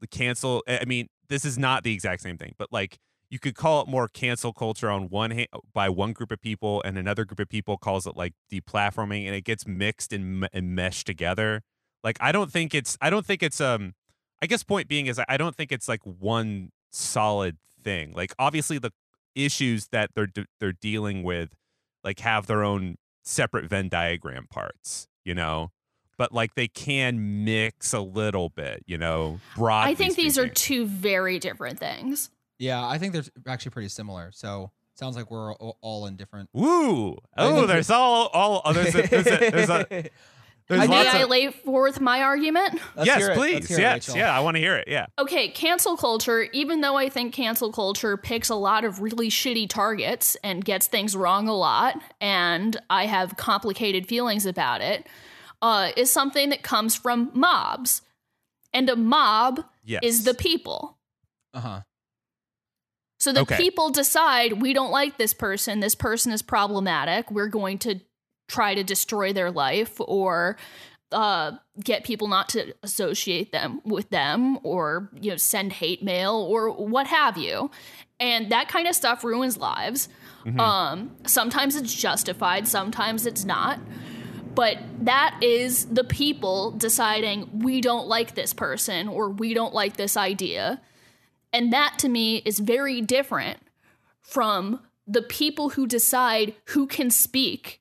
[0.00, 0.62] the cancel.
[0.68, 2.98] I I mean, this is not the exact same thing, but like
[3.30, 6.82] you could call it more cancel culture on one hand by one group of people,
[6.84, 10.74] and another group of people calls it like deplatforming, and it gets mixed and, and
[10.74, 11.62] meshed together.
[12.02, 13.94] Like I don't think it's I don't think it's um
[14.42, 18.12] I guess point being is I don't think it's like one solid thing.
[18.14, 18.90] Like obviously the
[19.34, 20.28] issues that they're
[20.60, 21.50] they're dealing with
[22.04, 25.70] like have their own separate Venn diagram parts, you know.
[26.16, 29.40] But like they can mix a little bit, you know.
[29.56, 32.30] Broadly I think these are two very different things.
[32.58, 34.30] Yeah, I think they're actually pretty similar.
[34.32, 36.50] So sounds like we're all, all in different.
[36.52, 37.18] Woo!
[37.36, 40.10] Oh, there's all all oh, there's a, there's a, there's a
[40.68, 42.80] there's May I of lay forth my argument?
[42.96, 43.38] Let's yes, hear it.
[43.38, 44.16] Let's please, it, yes, Rachel.
[44.16, 44.36] yeah.
[44.36, 44.88] I want to hear it.
[44.88, 45.06] Yeah.
[45.18, 49.68] Okay, cancel culture, even though I think cancel culture picks a lot of really shitty
[49.68, 55.06] targets and gets things wrong a lot, and I have complicated feelings about it,
[55.60, 58.02] uh, is something that comes from mobs.
[58.72, 60.00] And a mob Yes.
[60.02, 60.98] is the people.
[61.52, 61.80] Uh huh.
[63.20, 63.56] So the Okay.
[63.56, 68.00] people decide we don't like this person, this person is problematic, we're going to
[68.48, 70.56] try to destroy their life or
[71.12, 76.34] uh, get people not to associate them with them or you know send hate mail
[76.34, 77.70] or what have you.
[78.20, 80.08] And that kind of stuff ruins lives.
[80.58, 83.80] Um, sometimes it's justified, sometimes it's not.
[84.54, 89.96] But that is the people deciding we don't like this person or we don't like
[89.96, 90.80] this idea.
[91.52, 93.58] And that to me is very different
[94.20, 97.80] from the people who decide who can speak.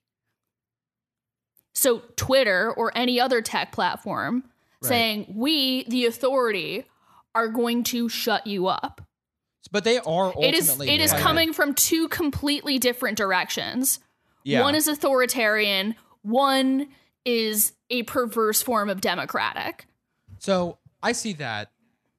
[1.74, 4.43] So, Twitter or any other tech platform
[4.82, 4.89] Right.
[4.89, 6.86] saying, we, the authority,
[7.36, 9.01] are going to shut you up.
[9.71, 10.47] But they are ultimately.
[10.49, 13.99] It is it is coming from two completely different directions.
[14.43, 14.61] Yeah.
[14.61, 16.89] One is authoritarian, one
[17.26, 19.88] is a perverse form of democratic.
[20.39, 21.71] So I see that.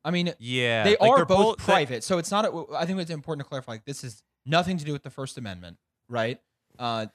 [0.05, 0.85] I mean, Yeah.
[0.85, 2.03] they like are they're both they- private.
[2.03, 2.45] So it's not.
[2.47, 3.73] A, I think it's important to clarify.
[3.73, 5.77] Like, this is nothing to do with the First Amendment,
[6.09, 6.41] right?
[6.79, 7.07] Uh,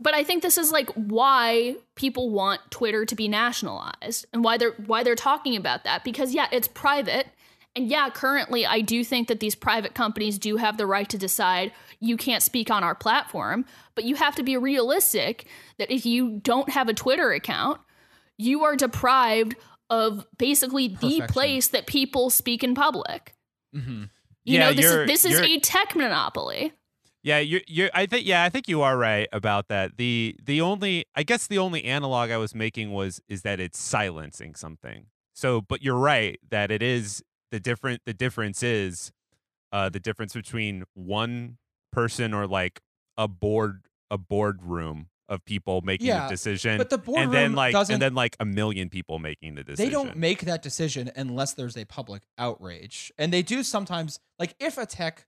[0.00, 4.56] But I think this is like why people want Twitter to be nationalized and why
[4.56, 7.26] they're why they're talking about that because yeah, it's private.
[7.74, 11.18] And yeah, currently I do think that these private companies do have the right to
[11.18, 15.46] decide you can't speak on our platform, but you have to be realistic
[15.78, 17.80] that if you don't have a Twitter account,
[18.36, 19.56] you are deprived
[19.90, 23.34] of basically the place that people speak in public.
[23.74, 24.10] mhm.
[24.44, 26.72] You Yeah, know, this is this is a tech monopoly.
[27.28, 29.98] Yeah, you you I think yeah, I think you are right about that.
[29.98, 33.78] The the only I guess the only analog I was making was is that it's
[33.78, 35.06] silencing something.
[35.34, 39.12] So, but you're right that it is the different the difference is
[39.72, 41.58] uh the difference between one
[41.92, 42.80] person or like
[43.18, 47.72] a board a boardroom of people making Yeah, a decision but the and then like
[47.72, 49.84] doesn't- and then like a million people making the decision.
[49.84, 53.12] They don't make that decision unless there's a public outrage.
[53.18, 55.26] And they do sometimes, like if a tech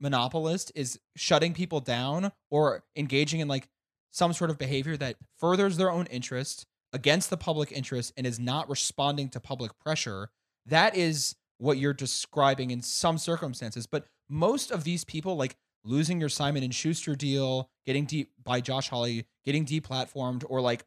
[0.00, 3.68] monopolist is shutting people down or engaging in like
[4.10, 8.38] some sort of behavior that furthers their own interest against the public interest and is
[8.38, 10.30] not responding to public pressure,
[10.64, 13.86] that is what you're describing in some circumstances.
[13.86, 18.60] But most of these people, like losing your Simon and Schuster deal, getting deep by
[18.60, 20.84] Josh Hawley, getting deplatformed, or like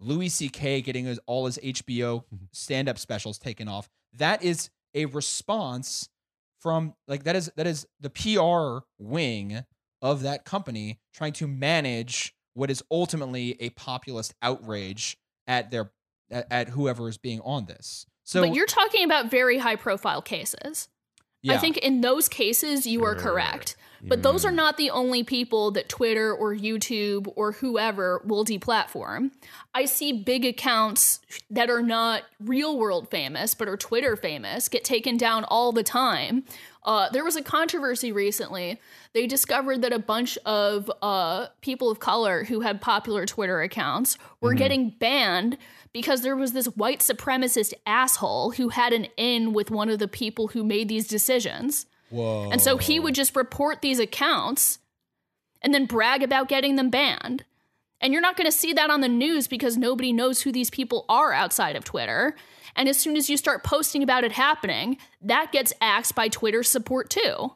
[0.00, 0.80] Louis C.K.
[0.80, 2.48] getting his, all his HBO Mhm.
[2.52, 3.88] stand-up specials taken off.
[4.14, 6.08] That is a response
[6.60, 9.64] from like that is that is the PR wing
[10.02, 15.92] of that company trying to manage what is ultimately a populist outrage at their
[16.30, 18.06] at, at whoever is being on this.
[18.24, 20.88] So but you're talking about very high profile cases.
[21.42, 21.54] Yeah.
[21.54, 23.76] I think in those cases you are correct.
[24.02, 24.54] But those are Mm.
[24.54, 29.30] not the only people that Twitter or YouTube or whoever will deplatform.
[29.74, 31.20] I see big accounts
[31.50, 35.82] that are not real world famous but are Twitter famous get taken down all the
[35.82, 36.44] time.
[36.82, 38.80] Uh, there was a controversy recently.
[39.12, 44.16] They discovered that a bunch of uh, people of color who had popular Twitter accounts
[44.40, 45.58] were getting banned
[45.92, 50.08] because there was this white supremacist asshole who had an in with one of the
[50.08, 51.86] people who made these decisions.
[52.10, 52.50] Whoa.
[52.50, 54.78] And so he would just report these accounts
[55.62, 57.44] and then brag about getting them banned.
[58.00, 60.70] And you're not going to see that on the news because nobody knows who these
[60.70, 62.34] people are outside of Twitter.
[62.74, 66.62] And as soon as you start posting about it happening, that gets axed by Twitter
[66.62, 67.52] support too.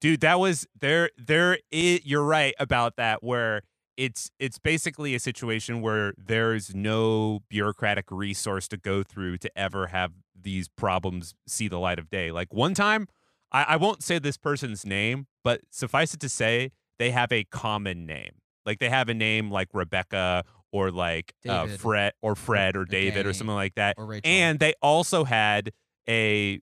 [0.00, 3.62] dude that was there there you're right about that where
[3.98, 9.88] it's it's basically a situation where there's no bureaucratic resource to go through to ever
[9.88, 12.30] have these problems see the light of day.
[12.30, 13.06] Like one time
[13.52, 17.44] i, I won't say this person's name but suffice it to say they have a
[17.44, 18.32] common name.
[18.64, 22.84] Like they have a name like rebecca or like uh, fred or fred or, or
[22.84, 23.96] david or something like that.
[24.24, 25.72] and they also had
[26.08, 26.60] a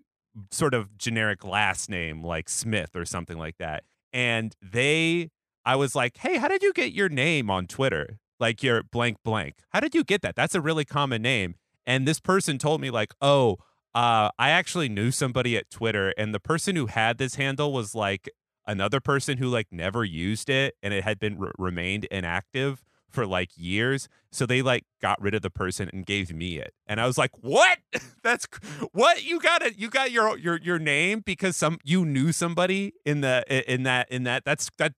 [0.51, 3.84] sort of generic last name like Smith or something like that.
[4.12, 5.30] And they,
[5.67, 8.21] I was like, hey, how did you get your name on Twitter?
[8.39, 9.57] Like your blank blank.
[9.71, 10.37] How did you get that?
[10.37, 11.57] That's a really common name.
[11.85, 13.57] And this person told me, like, oh,
[13.95, 17.95] uh, I actually knew somebody at Twitter, and the person who had this handle was
[17.95, 18.29] like
[18.67, 23.27] another person who like never used it, and it had been re- remained inactive for
[23.27, 24.09] like years.
[24.31, 26.75] So they like got rid of the person and gave me it.
[26.87, 27.79] And I was like, "What?
[28.23, 28.47] That's
[28.93, 29.79] what you got it.
[29.79, 34.11] You got your your your name because some you knew somebody in the in that
[34.12, 34.93] in that that's that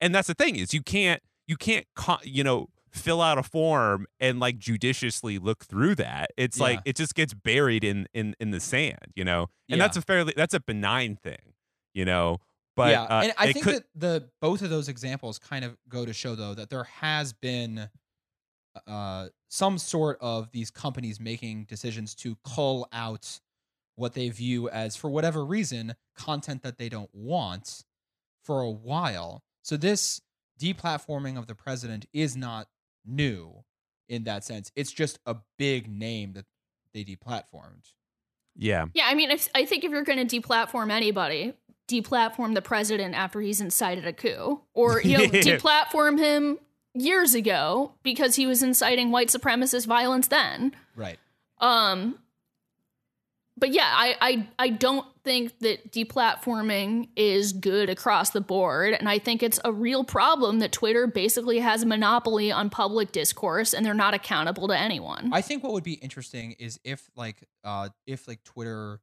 [0.00, 1.86] and that's the thing is you can't you can't
[2.22, 6.30] you know fill out a form and like judiciously look through that.
[6.36, 9.42] It's like it just gets buried in in in the sand, you know.
[9.68, 9.84] And Yeah.
[9.84, 11.54] that's a fairly that's a benign thing,
[11.94, 12.38] you know.
[12.76, 15.76] But yeah, uh, and I think could, that the both of those examples kind of
[15.88, 17.88] go to show though that there has been
[18.86, 23.40] uh, some sort of these companies making decisions to cull out
[23.96, 27.84] what they view as, for whatever reason, content that they don't want
[28.44, 29.42] for a while.
[29.62, 30.20] So this
[30.60, 32.68] deplatforming of the president is not
[33.04, 33.64] new
[34.08, 34.70] in that sense.
[34.76, 36.44] It's just a big name that
[36.92, 37.92] they deplatformed.
[38.56, 38.86] yeah.
[38.94, 41.54] Yeah, I mean, if, I think if you're going to deplatform anybody,
[41.88, 46.58] deplatform the president after he's incited a coup, or you know, deplatform him
[46.94, 50.74] years ago because he was inciting white supremacist violence then.
[50.96, 51.18] Right.
[51.58, 52.18] Um,
[53.60, 59.08] but yeah, I, I I don't think that deplatforming is good across the board, and
[59.08, 63.74] I think it's a real problem that Twitter basically has a monopoly on public discourse,
[63.74, 65.30] and they're not accountable to anyone.
[65.32, 69.00] I think what would be interesting is if like uh if like Twitter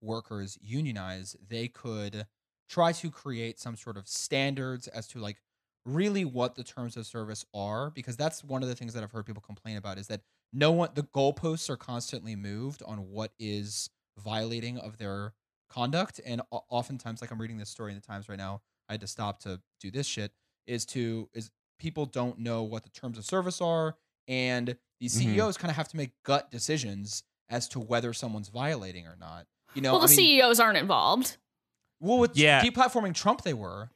[0.00, 2.26] workers unionize, they could
[2.68, 5.36] try to create some sort of standards as to like
[5.84, 9.12] really what the terms of service are because that's one of the things that I've
[9.12, 10.20] heard people complain about is that
[10.52, 13.88] no one the goalposts are constantly moved on what is
[14.18, 15.32] violating of their
[15.68, 18.92] conduct and o- oftentimes like I'm reading this story in the Times right now I
[18.94, 20.32] had to stop to do this shit
[20.66, 23.96] is to is people don't know what the terms of service are
[24.28, 25.34] and these Mhm.
[25.34, 29.46] CEOs kind of have to make gut decisions as to whether someone's violating or not.
[29.74, 31.36] You know, well, the I mean, CEOs aren't involved.
[32.00, 32.62] well, with Yeah.
[32.64, 33.90] deplatforming Trump, they were.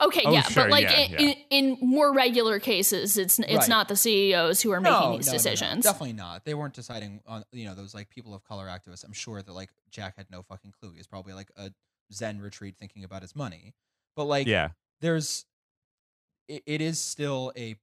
[0.00, 1.18] Okay, Oh, yeah, sure, but like yeah, in, yeah.
[1.50, 3.68] In, in more regular cases, it's it's Right.
[3.68, 5.84] not the CEOs who are making these decisions.
[5.84, 6.44] definitely not.
[6.44, 9.04] They weren't deciding on you know those like people of color activists.
[9.04, 10.92] I'm sure that like Jack had no fucking clue.
[10.92, 11.70] He was probably like a
[12.12, 13.74] Zen retreat thinking about his money.
[14.16, 14.70] But like, Yeah.
[15.00, 15.44] there's
[16.48, 17.76] it, it is still a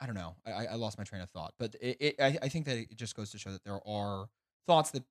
[0.00, 0.36] I don't know.
[0.46, 2.76] I, I- I lost my train of thought, but it, it I, I think that
[2.78, 4.28] it just goes to show that there are
[4.66, 5.02] thoughts that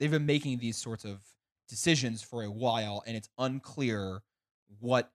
[0.00, 1.20] they've been making these sorts of
[1.68, 4.22] decisions for a while, and it's unclear
[4.80, 5.10] what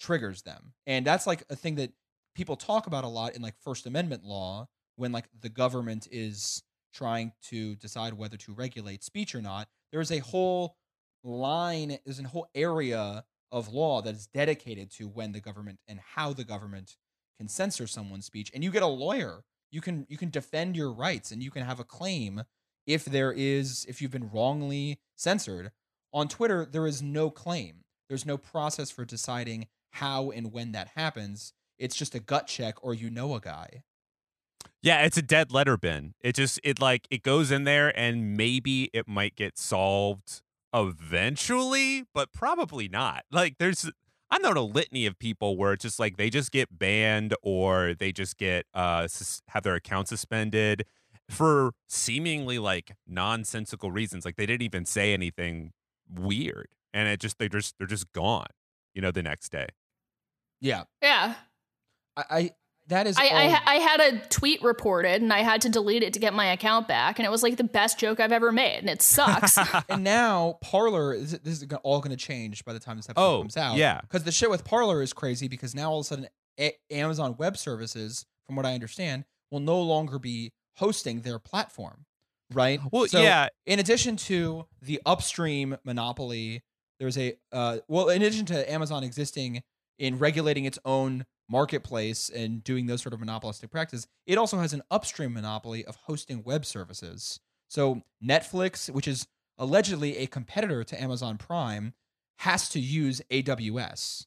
[0.00, 0.72] triggers them.
[0.86, 1.92] And that's like a thing that
[2.34, 6.62] people talk about a lot in like First Amendment law when like the government is
[6.92, 9.68] trying to decide whether to regulate speech or not.
[9.92, 10.76] There's a whole
[11.22, 16.00] line, there's a whole area of law that is dedicated to when the government and
[16.14, 16.96] how the government
[17.38, 18.50] can censor someone's speech.
[18.54, 19.44] And you get a lawyer.
[19.70, 22.42] You can you can defend your rights and you can have a claim
[22.86, 25.70] if there is if you've been wrongly censored.
[26.12, 27.84] On Twitter, there is no claim.
[28.08, 31.52] There's no process for deciding how and when that happens.
[31.78, 33.84] It's just a gut check or you know a guy.
[34.82, 36.14] Yeah, it's a dead letter bin.
[36.20, 40.42] It just it like it goes in there and maybe it might get solved
[40.74, 43.24] eventually, but probably not.
[43.30, 43.90] Like there's
[44.30, 47.94] I've known a litany of people where it's just like they just get banned or
[47.98, 49.08] they just get uh
[49.48, 50.84] have their account suspended
[51.28, 54.24] for seemingly like nonsensical reasons.
[54.24, 55.72] Like they didn't even say anything
[56.08, 56.68] weird.
[56.92, 58.46] and it just they just they're just gone.
[58.94, 59.68] You know, the next day.
[60.60, 61.34] Yeah, Yeah.
[62.16, 62.50] I, I
[62.88, 66.12] that is I, I, I had a tweet reported and I had to delete it
[66.14, 67.20] to get my account back.
[67.20, 68.78] And it was like the best joke I've ever made.
[68.78, 69.56] And it sucks.
[69.88, 73.24] and now Parler is this is all going to change by the time this episode
[73.24, 73.76] Oh, comes out.
[73.76, 74.00] yeah.
[74.00, 76.26] because the shit with Parler is crazy because now all of a sudden
[76.58, 82.06] a- Amazon Web Services, from what I understand, will no longer be hosting their platform,
[82.52, 82.80] right?
[82.90, 86.64] Well, So, yeah, In addition to the upstream monopoly,
[86.98, 89.62] there's a uh, well, in addition to Amazon existing
[90.00, 94.72] in regulating its own marketplace and doing those sort of monopolistic practices, it also has
[94.72, 97.38] an upstream monopoly of hosting web services.
[97.68, 99.28] So Netflix, which is
[99.58, 101.94] allegedly a competitor to Amazon Prime,
[102.38, 104.26] has to use AWS.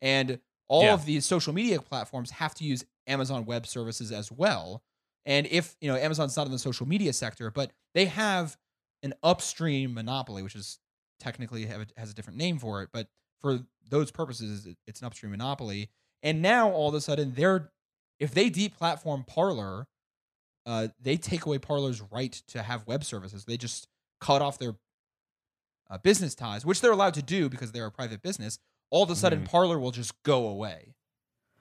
[0.00, 0.94] And all Yeah.
[0.94, 4.82] of these social media platforms have to use Amazon Web Services as well.
[5.24, 8.56] And if, you know, Amazon's not in the social media sector, but they have
[9.04, 10.80] an upstream monopoly, which is
[11.20, 13.08] technically have a, has a different name for it, but
[13.42, 15.90] for those purposes, it's an upstream monopoly.
[16.22, 17.70] And now all of a sudden, they're
[18.18, 19.86] if they deplatform Parler,
[20.64, 23.44] uh, they take away Parler's right to have web services.
[23.44, 23.88] They just
[24.20, 24.76] cut off their
[25.90, 28.58] uh, business ties, which they're allowed to do because they're a private business.
[28.90, 29.50] All of a sudden, Mhm.
[29.50, 30.94] Parlor will just go away,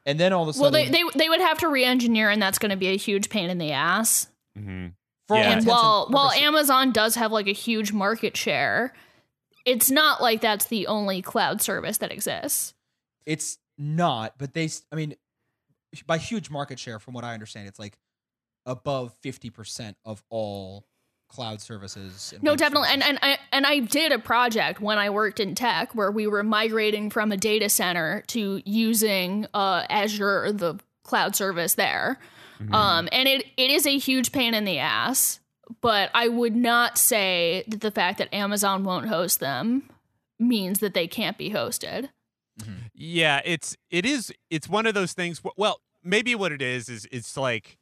[0.06, 2.30] and then all of a well, sudden, they, they, they would have to re engineer,
[2.30, 4.28] and that's going to be a huge pain in the ass.
[4.56, 4.88] hmm
[5.28, 5.52] for all Yeah.
[5.58, 8.94] And while while Amazon does have like a huge market share,
[9.66, 12.74] it's not like that's the only cloud service that exists.
[13.26, 15.16] It's not, but they, I mean,
[16.06, 17.98] by huge market share, from what I understand, it's like
[18.66, 20.86] above 50% of all
[21.32, 22.34] cloud services.
[22.42, 22.90] No, definitely.
[22.92, 26.28] And and I and I did a project when I worked in tech where we
[26.28, 32.20] were migrating from a data center to using uh, Azure, the cloud service there.
[32.62, 32.76] Mm-hmm.
[32.76, 35.40] Um, and it it is a huge pain in the ass.
[35.80, 39.90] But I would not say that the fact that Amazon won't host them
[40.40, 42.10] means that they can't be hosted.
[42.94, 45.40] Yeah, it's it is it's one of those things.
[45.40, 47.78] wh- Well, maybe what it is is it's like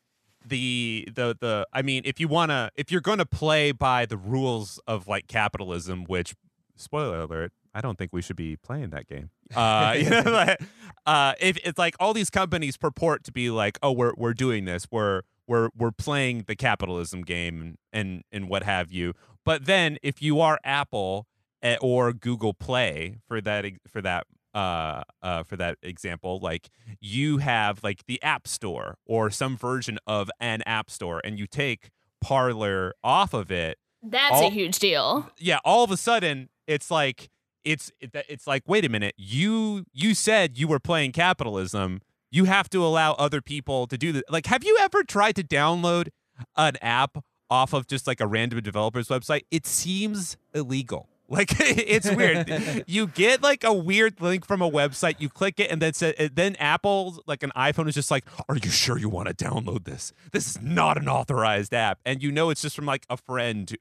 [0.46, 1.68] the the the.
[1.74, 6.06] I mean, if you wanna if you're gonna play by the rules of like capitalism,
[6.06, 6.34] which
[6.78, 9.32] spoiler alert, I don't think we should be playing that game.
[9.56, 10.62] Uh, you know, like,
[11.08, 14.66] uh, if it's like all these companies purport to be like, oh, we're we're doing
[14.66, 19.14] this, we're we're we're playing the capitalism game and and what have you.
[19.44, 21.28] But then if you are Apple
[21.62, 26.70] eh, or Google Play for that for that uh uh for that example like
[27.00, 31.46] you have like the app store or some version of an app store and you
[31.46, 31.90] take
[32.20, 35.30] Parler off of it That's All- a huge deal.
[35.38, 37.30] yeah all of a sudden it's like
[37.64, 42.02] it's it's like wait a minute you you said you were playing capitalism
[42.32, 44.24] you have to allow other people to do this.
[44.30, 46.10] like have you ever tried to download
[46.56, 49.42] an app off of just like a random developer's website?
[49.52, 51.10] It seems illegal.
[51.32, 52.84] Like it's weird.
[52.88, 56.28] You get like a weird link from a website you click it and then say,
[56.34, 59.84] then apple like an iphone is just like are you sure you want to download
[59.84, 60.12] this?
[60.32, 62.00] This is not an authorized app.
[62.04, 63.78] And you know it's just from like a friend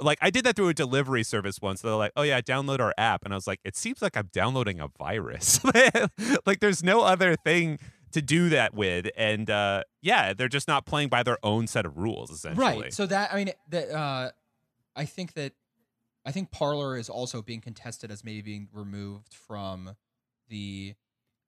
[0.00, 1.80] like I did that through a delivery service once.
[1.82, 4.28] They're like, "Oh yeah, download our app," and I was like, "It seems like I'm
[4.32, 5.60] downloading a virus.
[6.46, 7.78] like there's no other thing
[8.12, 11.86] to do that with." And uh, yeah, they're just not playing by their own set
[11.86, 12.82] of rules, essentially.
[12.82, 12.92] Right.
[12.92, 14.30] So that I mean that uh
[14.96, 15.52] I think that
[16.26, 19.96] I think Parler is also being contested as maybe being removed from
[20.48, 20.94] the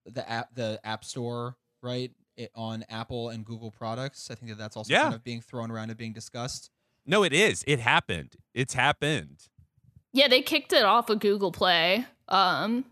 [0.07, 2.11] the app the App Store, right?
[2.35, 4.31] It, on Apple and Google products.
[4.31, 5.03] I think that that's also Yeah.
[5.03, 6.71] kind of being thrown around and being discussed.
[7.07, 7.65] No, it is.
[7.67, 8.35] It happened.
[8.55, 9.49] It's happened.
[10.13, 12.05] Yeah, they kicked it off of Google Play.
[12.29, 12.85] Um,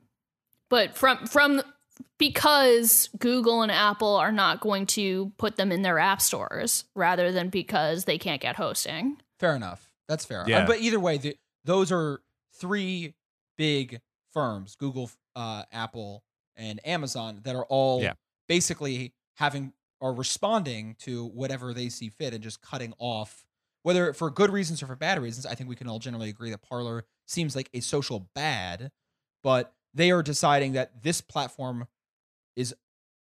[0.68, 1.62] but from from
[2.18, 7.32] because Google and Apple are not going to put them in their app stores rather
[7.32, 9.16] than because they can't get hosting.
[9.38, 9.90] Fair enough.
[10.08, 10.42] That's fair.
[10.42, 10.66] Uh, Yeah.
[10.66, 12.20] but either way, the, those are
[12.54, 13.14] three
[13.56, 14.00] big
[14.32, 16.22] firms: Google, uh, Apple,
[16.56, 18.14] and Amazon that are all Yeah.
[18.48, 23.44] basically having or responding to whatever they see fit and just cutting off,
[23.82, 25.46] whether for good reasons or for bad reasons.
[25.46, 28.90] I think we can all generally agree that Parler seems like a social bad,
[29.42, 31.86] but they are deciding that this platform
[32.56, 32.74] is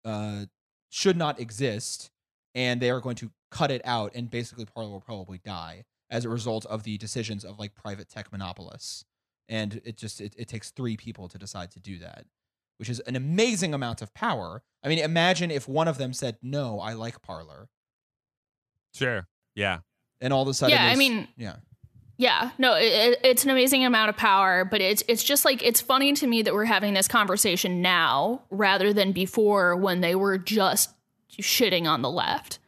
[0.04, 0.46] uh,
[0.90, 2.10] should not exist,
[2.54, 6.24] and they are going to cut it out, and basically Parler will probably die as
[6.24, 9.04] a result of the decisions of like private tech monopolists.
[9.48, 12.26] And it just it, it takes three people to decide to do that,
[12.78, 14.62] which is an amazing amount of power.
[14.82, 17.68] I mean, imagine if one of them said, "No, I like Parler,"
[18.94, 19.26] Sure.
[19.54, 19.80] Yeah.
[20.20, 21.56] And all of a sudden, Yeah, I mean- yeah,
[22.20, 25.62] Yeah, no, it, it- it's an amazing amount of power, but it's it's just like
[25.62, 30.14] it's funny to me that we're having this conversation now rather than before when they
[30.16, 30.90] were just
[31.40, 32.58] shitting on the left.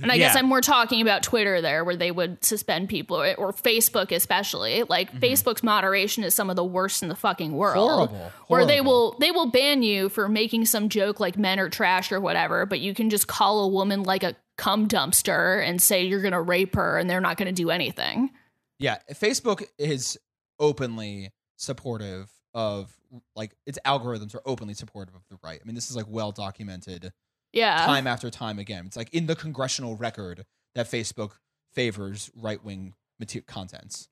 [0.00, 3.34] And I guess I'm more talking about Twitter there, where they would suspend people, or,
[3.34, 4.84] or Facebook especially.
[4.84, 5.18] Like mm-hmm.
[5.18, 8.10] Facebook's moderation is some of the worst in the fucking world.
[8.10, 11.68] Horrible, Where they will they will ban you for making some joke like men are
[11.68, 15.80] trash or whatever, but you can just call a woman like a cum dumpster and
[15.80, 18.30] say you're gonna rape her, and they're not gonna do anything.
[18.78, 20.18] Yeah, Facebook is
[20.60, 22.94] openly supportive of
[23.34, 25.58] like its algorithms are openly supportive of the right.
[25.62, 27.12] I mean, this is like well documented
[27.52, 28.84] Yeah, time after time again.
[28.86, 30.44] It's like in the congressional record
[30.74, 31.32] that Facebook
[31.72, 34.08] favors right wing mater- contents.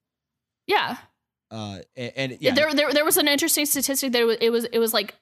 [0.66, 0.96] yeah.
[1.50, 4.50] Uh, and, and yeah, There, there, there was an interesting statistic that it was, it
[4.50, 5.14] was, it was like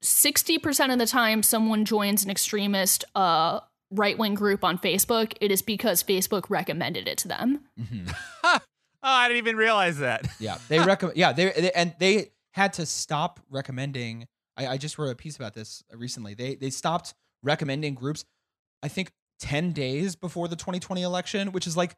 [0.00, 3.60] sixty percent of the time someone joins an extremist uh,
[3.92, 7.60] right wing group on Facebook, it is because Facebook recommended it to them.
[7.80, 8.14] Mhm.
[8.44, 8.58] oh,
[9.02, 10.26] I didn't even realize that.
[10.40, 11.16] yeah, they recommend.
[11.18, 14.26] Yeah, they, they and they had to stop recommending.
[14.56, 16.34] I, I just wrote a piece about this recently.
[16.34, 18.24] They they stopped recommending groups.
[18.82, 21.96] I think ten days before the 2020 election, which is like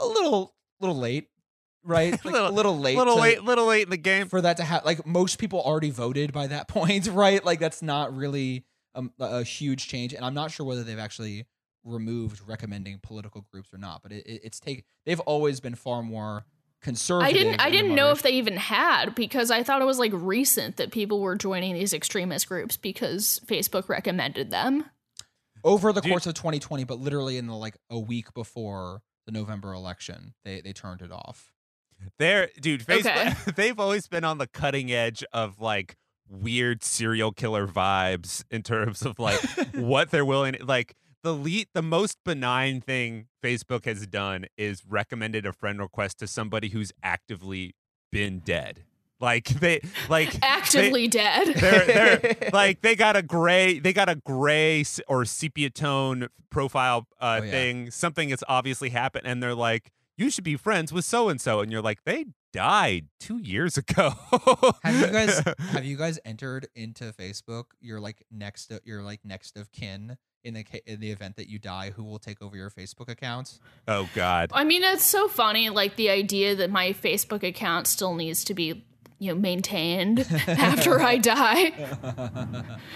[0.00, 1.28] a little little late,
[1.84, 2.12] right?
[2.24, 4.28] Like Little- a little late, little to- late, little late in the game.
[4.28, 4.86] for that to happen.
[4.86, 7.44] Like most people already voted by that point, right?
[7.44, 8.64] Like that's not really
[8.94, 11.46] um, a, a huge change, and I'm not sure whether they've actually
[11.84, 14.02] removed recommending political groups or not.
[14.02, 16.44] But it, it, it's take they've always been far more
[16.82, 17.28] conservative.
[17.28, 20.12] I didn't, I didn't know if they even had because I thought it was like
[20.14, 24.84] recent that people were joining these extremist groups because Facebook recommended them.
[25.64, 29.32] over the Dude- course of 2020, but literally in the like a week before the
[29.32, 31.52] November election, they they turned it off.
[32.18, 33.52] They're dude, Facebook Okay.
[33.56, 35.96] they've always been on the cutting edge of like
[36.32, 39.38] weird serial killer vibes in terms of like
[39.74, 45.44] what they're willing like the lead the most benign thing Facebook has done is recommended
[45.46, 47.74] a friend request to somebody who's actively
[48.10, 48.82] been dead.
[49.20, 51.54] Like they like they- Actively dead.
[51.56, 57.06] they're they're like they got a gray they got a gray or sepia tone profile
[57.20, 57.50] uh Oh, yeah.
[57.52, 61.40] thing something that's obviously happened and they're like you should be friends with so and
[61.40, 64.12] so and you're like they died 2 years ago
[64.84, 65.42] Have you guys
[65.72, 67.64] have you guys entered into Facebook?
[67.80, 71.58] You're like next you're like next of kin in the in the event that you
[71.58, 71.90] die.
[71.94, 73.58] Who will take over your Facebook account?
[73.88, 78.14] oh god I mean, it's so funny, like the idea that my Facebook account still
[78.14, 78.84] needs to be,
[79.18, 81.72] you know, maintained after I die.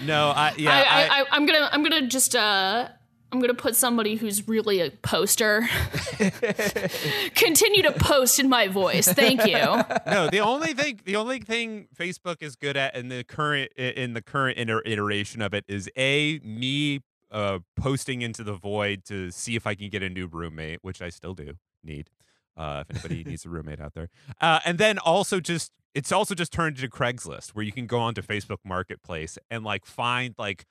[0.05, 2.89] no i yeah I, I, I, I, I'm gonna, I'm gonna just, uh,
[3.31, 5.67] I'm gonna put somebody who's really a poster.
[7.35, 9.07] Continue to post in my voice.
[9.07, 9.57] Thank you.
[10.07, 14.13] no the only thing the only thing facebook is good at in the current in
[14.13, 17.01] the current iter- iteration of it is a me
[17.31, 21.01] uh posting into the void to see if i can get a new roommate which
[21.01, 21.53] i still do
[21.83, 22.09] need
[22.55, 24.09] uh if anybody needs a roommate out there
[24.41, 27.99] uh and then also just it's also just turned into craigslist where you can go
[27.99, 30.65] onto facebook marketplace and like find like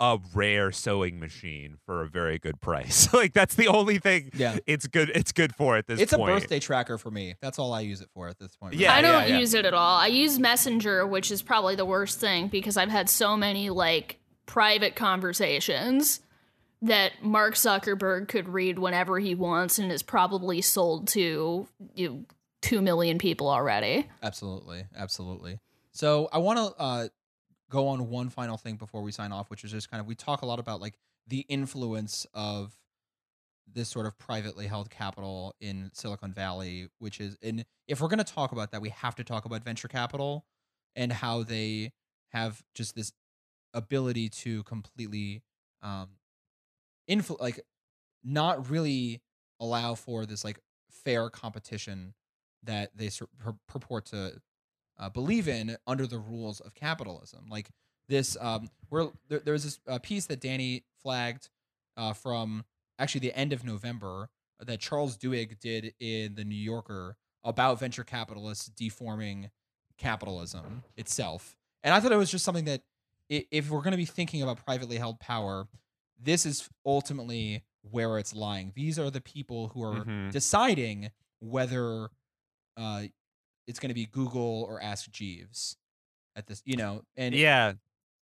[0.00, 4.58] a rare sewing machine for a very good price like that's the only thing Yeah.
[4.66, 7.34] it's good it's good for at this It's a birthday tracker for me.
[7.40, 8.74] That's all I use it for at this point.
[8.74, 9.38] Yeah, I don't yeah.
[9.38, 9.96] use it at all.
[9.98, 14.18] I use Messenger, which is probably the worst thing because I've had so many like
[14.46, 16.20] private conversations
[16.82, 22.24] that Mark Zuckerberg could read whenever he wants and is probably sold to you know,
[22.62, 24.06] 2 million people already.
[24.22, 25.60] Absolutely, absolutely.
[25.92, 27.08] So I want to uh,
[27.70, 30.14] go on one final thing before we sign off, which is just kind of we
[30.14, 30.94] talk a lot about like
[31.26, 32.76] the influence of
[33.72, 38.18] this sort of privately held capital in Silicon Valley, which is and if we're going
[38.18, 40.44] to talk about that, we have to talk about venture capital
[40.94, 41.92] and how they
[42.28, 43.12] have just this
[43.72, 45.42] ability to completely
[45.82, 46.10] um
[47.10, 47.60] influ- like
[48.22, 49.20] not really
[49.60, 50.58] allow for this like
[50.90, 52.14] fair competition
[52.62, 54.40] that they sor- pur- purport to
[54.98, 57.46] uh, believe in under the rules of capitalism.
[57.50, 57.70] Like
[58.08, 61.48] this, um, where there, there was this uh, piece that Danny flagged
[61.96, 62.64] uh, from
[62.98, 64.28] actually the end of November
[64.60, 69.50] that Charles Duhigg did in the New Yorker about venture capitalists deforming
[69.98, 71.56] capitalism itself.
[71.82, 72.82] And I thought it was just something that
[73.28, 75.66] if we're going to be thinking about privately held power,
[76.22, 78.72] this is ultimately where it's lying.
[78.74, 80.30] These are the people who are Mhm.
[80.30, 82.08] deciding whether
[82.76, 83.04] uh,
[83.66, 85.76] it's going to be Google or Ask Jeeves
[86.36, 87.74] at this, you know, and yeah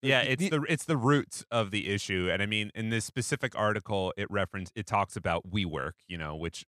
[0.02, 3.52] yeah it's the- it's the roots of the issue and i mean in this specific
[3.54, 6.64] article it reference it talks about WeWork you know which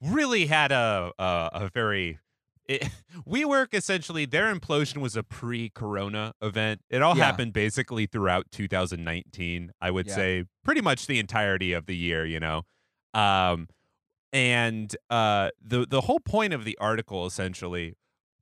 [0.00, 2.20] really had a a, a very
[2.68, 2.88] it,
[3.28, 7.24] WeWork essentially their implosion was a pre-corona event it all Yeah.
[7.24, 10.14] happened basically throughout 2019 i would Yeah.
[10.14, 12.62] say pretty much the entirety of the year you know
[13.14, 13.66] um
[14.32, 17.94] and uh the the whole point of the article essentially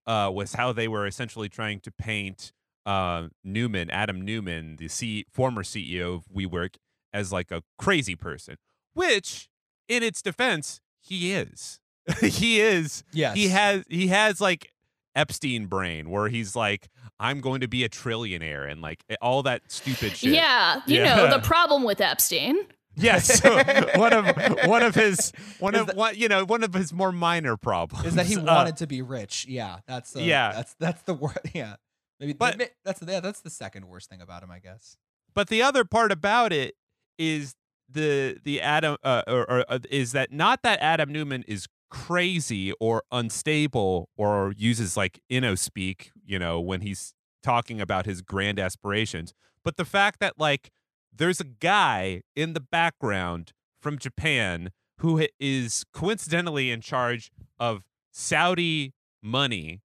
[0.06, 2.52] uh was how they were essentially trying to paint
[2.86, 6.74] uh, Neumann, Adam Neumann, the C- former CEO of WeWork,
[7.14, 8.56] as like a crazy person.
[8.92, 9.48] which,
[9.88, 11.80] in its defense, he is.
[12.20, 13.02] he is.
[13.12, 13.34] Yes.
[13.36, 13.84] He has.
[13.88, 14.70] He has like
[15.16, 16.88] Epstein brain, where he's like,
[17.18, 20.32] I'm going to be a trillionaire, and like all that stupid shit.
[20.34, 21.16] Yeah, you Yeah.
[21.16, 22.56] know the problem with Epstein.
[22.96, 23.42] Yes.
[23.96, 24.36] one of
[24.66, 27.56] one of his one Is of that- one you know one of his more minor
[27.56, 29.46] problems is that he Uh, wanted to be rich.
[29.48, 30.52] Yeah, that's the, Yeah.
[30.52, 31.38] That's that's the word.
[31.54, 31.76] Yeah,
[32.20, 32.32] maybe.
[32.32, 34.96] But- But that's yeah, that's the second worst thing about him, I guess.
[35.34, 36.74] But the other part about it
[37.18, 37.54] is
[37.88, 42.72] the the Adam uh, or, or uh, is that not that Adam Neumann is crazy
[42.80, 48.58] or unstable or uses like inno speak, you know, when he's talking about his grand
[48.58, 49.32] aspirations,
[49.64, 50.70] but the fact that like
[51.16, 58.92] there's a guy in the background from Japan who is coincidentally in charge of Saudi
[59.22, 59.82] money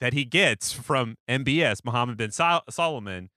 [0.00, 3.30] that he gets from MBS Mohammed bin Sol- Salman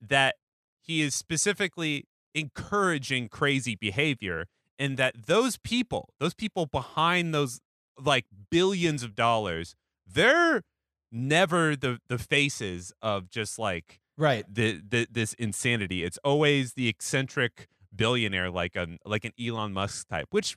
[0.00, 0.36] that
[0.80, 4.46] he is specifically encouraging crazy behavior
[4.78, 7.60] and that those people those people behind those
[8.02, 9.76] like billions of dollars
[10.06, 10.62] they're
[11.12, 14.44] never the the faces of just like Right.
[14.52, 20.08] the, the this insanity it's always the eccentric billionaire like an like an Elon Musk
[20.08, 20.56] type which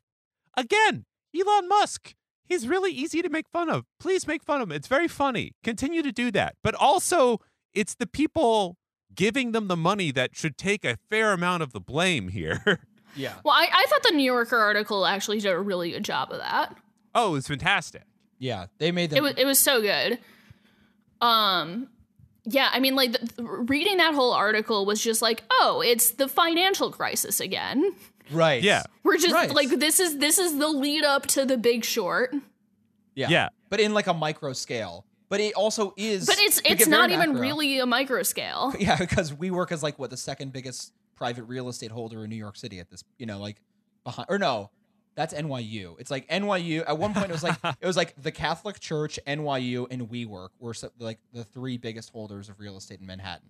[0.56, 1.06] again
[1.36, 2.14] Elon Musk
[2.46, 5.54] he's really easy to make fun of please make fun of him it's very funny
[5.64, 7.40] continue to do that but also
[7.74, 8.78] it's the people
[9.16, 12.80] giving them the money that should take a fair amount of the blame here
[13.16, 13.34] Yeah.
[13.44, 16.38] Well, I, I thought the New Yorker article actually did a really good job of
[16.38, 16.76] that.
[17.16, 18.04] oh it's fantastic
[18.38, 18.68] Yeah.
[18.78, 19.18] They made them.
[19.18, 20.20] It was it was so good.
[21.20, 21.90] Um,
[22.50, 26.28] yeah, I mean, like the, reading that whole article was just like, oh, it's the
[26.28, 27.94] financial crisis again.
[28.32, 28.62] right.
[28.64, 29.54] yeah We're just Right.
[29.54, 32.34] like this is this is the lead up to the Big Short,
[33.16, 33.30] Yeah.
[33.30, 35.06] yeah But in like a micro scale.
[35.30, 36.26] But it also is.
[36.26, 37.42] but it's it's not even macro.
[37.42, 38.74] really a micro scale.
[38.80, 42.30] Yeah, because we work as like what the second biggest private real estate holder in
[42.30, 43.58] New York City at this, you know, like
[44.06, 44.70] behind or no,
[45.18, 46.00] that's NYU.
[46.00, 46.84] It's like NYU.
[46.88, 50.50] At one point, it was like it was like the Catholic Church, NYU, and WeWork
[50.60, 53.50] were so, like the three biggest holders of real estate in Manhattan.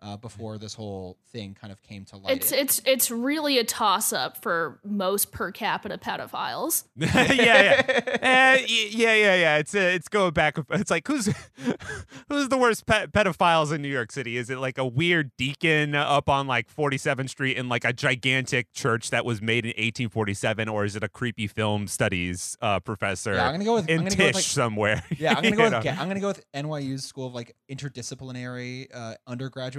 [0.00, 2.36] Uh, before this whole thing kind of came to light.
[2.36, 6.84] It's it's it's really a toss up for most per capita pedophiles.
[6.96, 7.82] yeah,
[8.22, 9.56] yeah, y- yeah, yeah, yeah.
[9.56, 10.56] It's uh, it's going back.
[10.70, 11.26] It's like who's
[12.28, 14.36] who's the worst pe- pedophiles in New York City?
[14.36, 18.72] Is it like a weird deacon up on like 47th Street in like a gigantic
[18.72, 23.34] church that was made in 1847, or is it a creepy film studies uh, professor
[23.34, 25.02] yeah, I'm gonna go with in I'm Tisch with like, somewhere?
[25.18, 25.90] Yeah, I'm gonna go with know?
[25.90, 29.14] I'm gonna go with NYU's School of like interdisciplinary uh,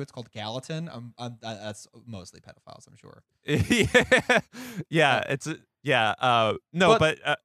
[0.09, 0.89] undergraduates called Gallatin.
[0.89, 3.23] I'm, I'm, that's mostly pedophiles, I'm sure.
[3.45, 4.39] yeah,
[4.89, 5.47] yeah, it's
[5.83, 6.13] yeah.
[6.19, 7.35] Uh, no, But- but uh,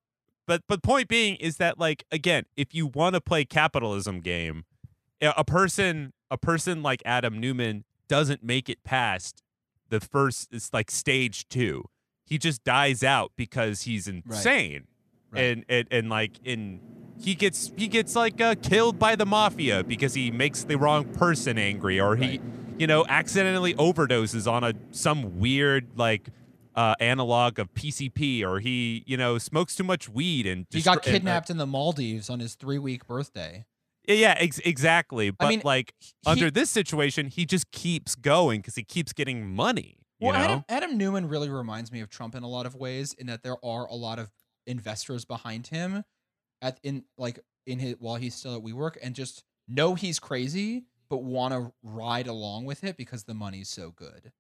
[0.47, 4.65] but but point being is that like again, if you want to play capitalism game,
[5.23, 9.43] a a person a person like Adam Neumann doesn't make it past
[9.89, 10.49] the first.
[10.53, 11.85] It's like stage two.
[12.27, 14.83] He just dies out because he's insane, Right.
[15.37, 16.81] And and and like in.
[17.17, 21.05] He gets he gets like uh, killed by the mafia because he makes the wrong
[21.05, 22.43] person angry, or he Right.
[22.77, 26.29] you know, accidentally overdoses on a some weird like
[26.75, 30.99] uh, analog of PCP, or he, you know, smokes too much weed and He got
[30.99, 33.65] and, uh, kidnapped in the Maldives on his three week birthday.
[34.09, 35.31] yeah, yeah, ex- exactly.
[35.31, 39.47] But mean, like he- under this situation, he just keeps going because he keeps getting
[39.55, 39.99] money.
[40.19, 42.75] You Well, know, Adam, Adam Neumann really reminds me of Trump in a lot of
[42.75, 44.31] ways, in that there are a lot of
[44.67, 46.05] investors behind him,
[46.63, 50.85] at in like in his while he's still at WeWork, and just know he's crazy,
[51.09, 54.33] but want to ride along with it because the money's so good.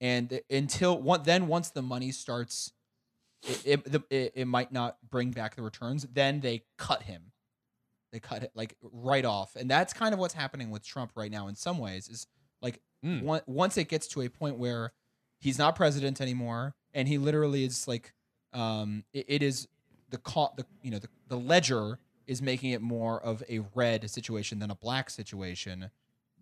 [0.00, 2.72] And until one, then once the money starts,
[3.42, 6.06] it it, it it might not bring back the returns.
[6.12, 7.32] Then they cut him.
[8.12, 11.30] They cut it like right off, and that's kind of what's happening with Trump right
[11.30, 11.48] now.
[11.48, 12.26] In some ways, is
[12.62, 13.28] like Mm.
[13.28, 14.94] on- once it gets to a point where
[15.38, 18.14] he's not president anymore, and he literally is like,
[18.54, 19.68] um, it, it is
[20.10, 24.08] the co- the you know the, the ledger is making it more of a red
[24.10, 25.90] situation than a black situation.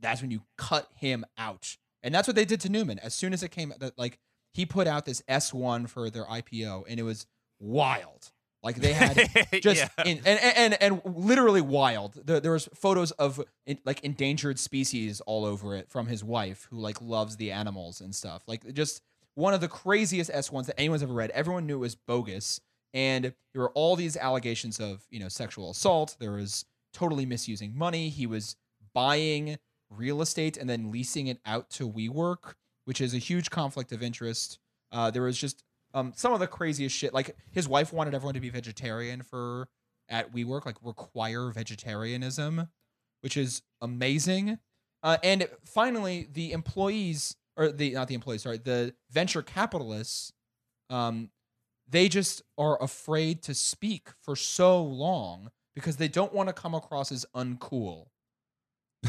[0.00, 2.98] That's when you cut him out, and that's what they did to Neumann.
[2.98, 4.18] As soon as it came, that like
[4.52, 7.26] he put out this S one for their IPO, and it was
[7.60, 8.30] wild.
[8.62, 9.28] Like they had
[9.62, 10.04] just Yeah.
[10.04, 12.14] in, and, and and and literally wild.
[12.24, 16.68] There, there was photos of in, like endangered species all over it from his wife,
[16.70, 18.42] who like loves the animals and stuff.
[18.46, 19.02] Like just
[19.34, 21.30] one of the craziest S ones that anyone's ever read.
[21.30, 22.60] Everyone knew it was bogus,
[22.92, 26.16] and there were all these allegations of you know sexual assault.
[26.18, 28.08] There was totally misusing money.
[28.08, 28.56] He was
[28.94, 29.58] buying
[29.90, 32.54] real estate and then leasing it out to WeWork,
[32.84, 34.58] which is a huge conflict of interest.
[34.90, 35.64] Uh, there was just
[35.94, 37.14] um, some of the craziest shit.
[37.14, 39.68] Like his wife wanted everyone to be vegetarian for
[40.08, 42.68] at WeWork, like require vegetarianism,
[43.20, 44.58] which is amazing.
[45.02, 50.32] Uh, and finally, the employees or the not the employees, sorry, the venture capitalists
[50.92, 51.30] um,
[51.88, 56.74] they just are afraid to speak for so long because they don't want to come
[56.74, 58.06] across as uncool.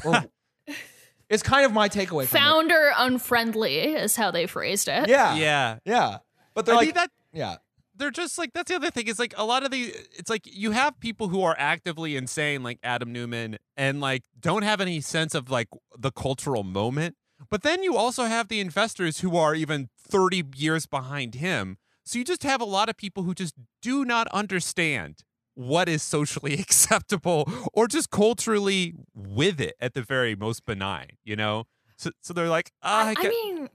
[0.06, 0.26] Or
[1.30, 5.04] it's kind of my takeaway from Founder unfriendly is how they phrased it.
[5.04, 5.10] it.
[5.10, 5.78] Yeah, yeah.
[5.86, 6.18] yeah.
[6.54, 7.56] But they're I like, that yeah,
[7.96, 10.42] they're just like that's the other thing is like a lot of the it's like
[10.46, 15.02] you have people who are actively insane like Adam Neumann and like don't have any
[15.02, 15.68] sense of like
[15.98, 17.16] the cultural moment
[17.50, 22.20] but then you also have the investors who are even 30 years behind him so
[22.20, 25.24] you just have a lot of people who just do not understand
[25.56, 31.36] what is socially acceptable or just culturally with it at the very most benign you
[31.36, 31.66] know
[31.98, 33.70] so, so they're like ah, I, I ca- mean,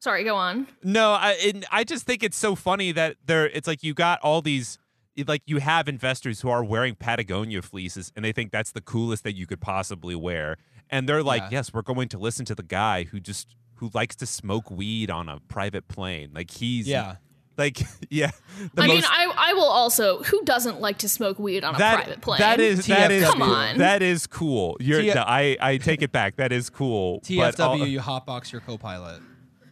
[0.00, 0.66] sorry, go on.
[0.82, 4.20] no, I and I just think it's so funny that there it's like you got
[4.20, 4.78] all these
[5.26, 9.24] like you have investors who are wearing Patagonia fleeces and they think that's the coolest
[9.24, 10.56] that you could possibly wear.
[10.90, 11.48] And they're like, Yeah.
[11.52, 15.10] "Yes, we're going to listen to the guy who just who likes to smoke weed
[15.10, 17.16] on a private plane." Like he's yeah.
[17.56, 17.80] like
[18.10, 18.30] yeah.
[18.74, 20.22] the I mean, I I will also.
[20.24, 22.40] Who doesn't like to smoke weed on a private plane?
[22.40, 23.30] That is that is TFW.
[23.30, 23.78] Come on.
[23.78, 24.76] That is cool.
[24.80, 26.36] You're T- no, I I take it back.
[26.36, 27.20] That is cool.
[27.20, 29.22] but TFW, all- you hotbox your co-pilot.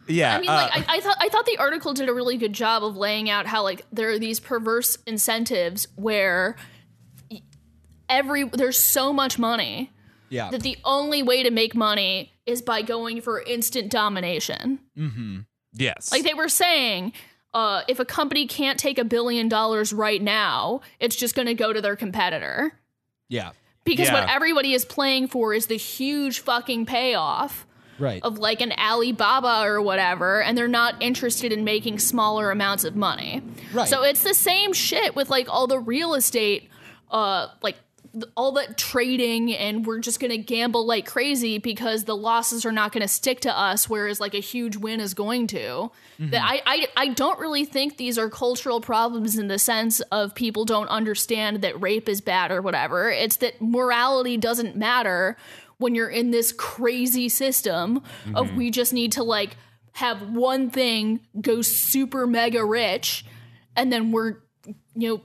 [0.07, 0.35] yeah.
[0.37, 2.53] I mean, uh, like I, I thought I thought the article did a really good
[2.53, 6.55] job of laying out how like there are these perverse incentives where
[8.07, 9.91] every there's so much money
[10.29, 14.79] Yeah, that the only way to make money is by going for instant domination.
[14.97, 15.39] mm-hmm.
[15.73, 16.11] yes.
[16.11, 17.13] Like they were saying,
[17.53, 21.53] uh, if a company can't take a billion dollars right now, it's just going to
[21.53, 22.73] go to their competitor.
[23.27, 23.51] yeah,
[23.83, 27.65] Because what everybody is playing for is the huge fucking payoff
[27.99, 28.21] right.
[28.23, 32.95] of like an Alibaba or whatever, and they're not interested in making smaller amounts of
[32.95, 33.41] money.
[33.73, 33.87] Right.
[33.87, 36.69] So it's the same shit with like all the real estate,
[37.11, 37.77] uh, like
[38.35, 42.91] all that trading, and we're just gonna gamble like crazy because the losses are not
[42.91, 45.57] gonna stick to us, whereas like a huge win is going to.
[45.57, 46.29] Mm-hmm.
[46.31, 50.35] That I, I I don't really think these are cultural problems in the sense of
[50.35, 53.09] people don't understand that rape is bad or whatever.
[53.09, 55.37] It's that morality doesn't matter
[55.77, 58.03] when you're in this crazy system
[58.35, 58.57] of mm-hmm.
[58.57, 59.55] we just need to like
[59.93, 63.25] have one thing go super mega rich
[63.75, 64.37] and then we're
[64.95, 65.21] you know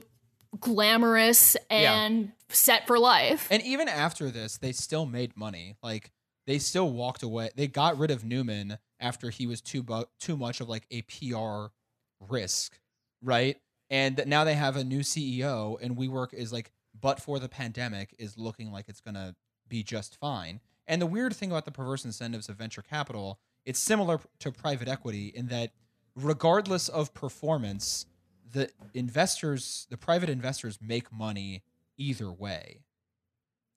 [0.59, 3.47] glamorous and set for life.
[3.49, 5.75] And even after this, they still made money.
[5.81, 6.11] Like
[6.47, 7.49] they still walked away.
[7.55, 11.01] They got rid of Neumann after he was too bu- too much of like a
[11.03, 11.73] PR
[12.19, 12.79] risk,
[13.21, 13.57] right?
[13.89, 18.15] And now they have a new CEO, and WeWork is like, but for the pandemic,
[18.17, 19.35] is looking like it's gonna
[19.67, 20.59] be just fine.
[20.87, 24.87] And the weird thing about the perverse incentives of venture capital, it's similar to private
[24.87, 25.71] equity in that,
[26.15, 28.05] regardless of performance,
[28.51, 31.63] the investors, the private investors, make money
[31.97, 32.81] either way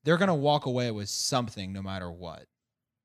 [0.04, 2.44] they're gonna walk away with something no matter what.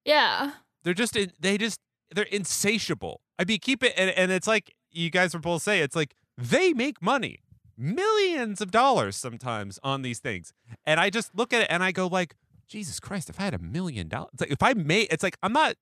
[0.05, 0.51] Yeah.
[0.83, 1.79] they're just they just
[2.13, 3.21] they're insatiable.
[3.39, 6.15] I mean, keep it and, and it's like you guys were both say it's like
[6.37, 7.39] they make money,
[7.77, 10.53] millions of dollars sometimes on these things,
[10.85, 12.35] and I just look at it and I go like,
[12.67, 15.37] Jesus Christ, if I had a million dollars, it's like if I made, it's like
[15.43, 15.75] I'm not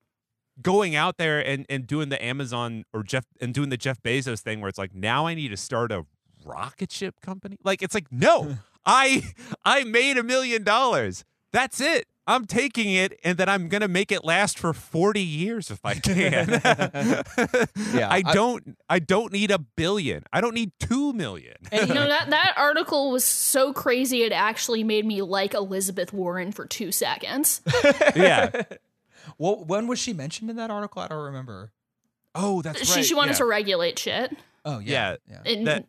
[0.62, 4.40] going out there and and doing the Amazon or Jeff and doing the Jeff Bezos
[4.40, 6.06] thing where it's like now I need to start a
[6.44, 7.58] rocket ship company.
[7.64, 9.24] Like it's like no, I
[9.66, 11.24] I made a million dollars.
[11.52, 12.08] That's it.
[12.28, 15.84] I'm taking it and then I'm going to make it last for 40 years if
[15.84, 16.50] I can.
[17.94, 20.24] Yeah, I I- don't I don't need a billion.
[20.32, 21.56] I don't need 2 million.
[21.72, 26.14] And You know that that article was so crazy it actually made me like Elizabeth
[26.14, 27.62] Warren for 2 seconds.
[28.16, 28.52] yeah.
[29.38, 31.02] well, when was she mentioned in that article?
[31.02, 31.72] I don't remember.
[32.34, 33.06] Oh, that's she right.
[33.06, 33.38] she wanted yeah.
[33.38, 34.38] to regulate shit.
[34.64, 35.40] Oh yeah, Yeah.
[35.44, 35.52] yeah.
[35.52, 35.86] And- That-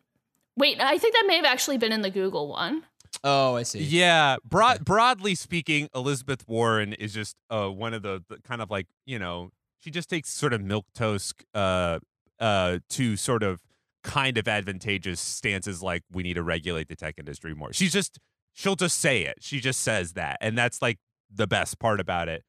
[0.57, 2.83] wait, I think that may have actually been in the Google one.
[3.23, 3.79] Oh, I see.
[3.79, 8.71] Yeah, broad, broadly speaking, Elizabeth Warren is just uh, one of the, the kind of
[8.71, 11.99] like you know she just takes sort of milk toast uh,
[12.39, 13.61] uh, to sort of
[14.03, 17.71] kind of advantageous stances like we need to regulate the tech industry more.
[17.71, 18.19] She's just
[18.53, 19.37] she'll just say it.
[19.41, 20.97] She just says that, and that's like
[21.33, 22.43] the best part about it.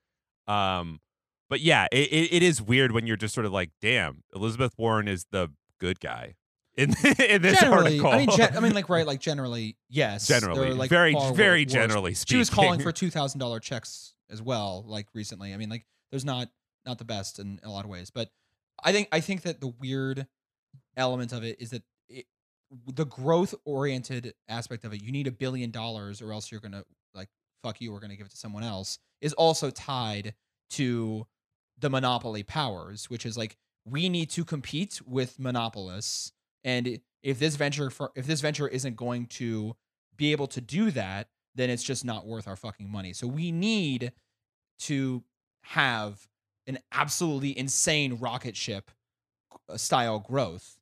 [0.46, 1.00] Um,
[1.48, 4.72] but yeah, it, it, it is weird when you're just sort of like, damn, Elizabeth
[4.76, 6.34] Warren is the good guy
[6.76, 6.90] in
[7.20, 8.10] in this generally, article.
[8.10, 10.26] I mean, gen- I mean, like right, like generally, yes.
[10.26, 14.84] Generally, like, very- very generally She was calling for two thousand dollar checks as well,
[14.86, 15.52] like recently.
[15.52, 16.48] I mean, like there's not
[16.86, 18.30] not the best in a lot of ways, but
[18.82, 20.26] I think I think that the weird
[20.96, 22.26] element of it is that it,
[22.92, 26.84] the growth oriented aspect of it, you need a billion dollars or else you're gonna
[27.14, 27.28] like
[27.62, 30.34] fuck you, we're gonna give it to someone else, is also tied
[30.70, 31.26] to
[31.78, 36.32] the monopoly powers, which is like we need to compete with monopolists,
[36.64, 39.76] and if this venture for, if this venture isn't going to
[40.16, 43.12] be able to do that, then it's just not worth our fucking money.
[43.12, 44.12] So we need
[44.80, 45.22] to
[45.62, 46.26] have
[46.66, 48.90] an absolutely insane rocket ship
[49.68, 50.78] uh, style growth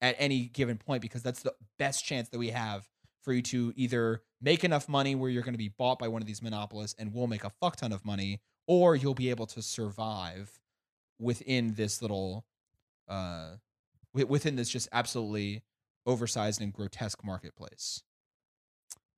[0.00, 2.88] at any given point because that's the best chance that we have
[3.22, 6.20] for you to either make enough money where you're going to be bought by one
[6.20, 9.46] of these monopolists and we'll make a fuck ton of money, or you'll be able
[9.46, 10.58] to survive
[11.18, 12.44] within this little,
[13.08, 13.52] uh,
[14.14, 15.62] within this just absolutely
[16.06, 18.02] oversized and grotesque marketplace.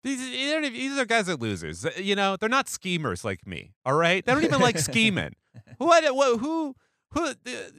[0.02, 1.84] These, they don't even- these are guys that losers.
[1.98, 3.72] You know, they're not schemers like me.
[3.84, 5.34] All right, they don't even like scheming.
[5.78, 6.04] What?
[6.14, 6.38] What?
[6.40, 6.74] Who?
[7.12, 7.32] Who?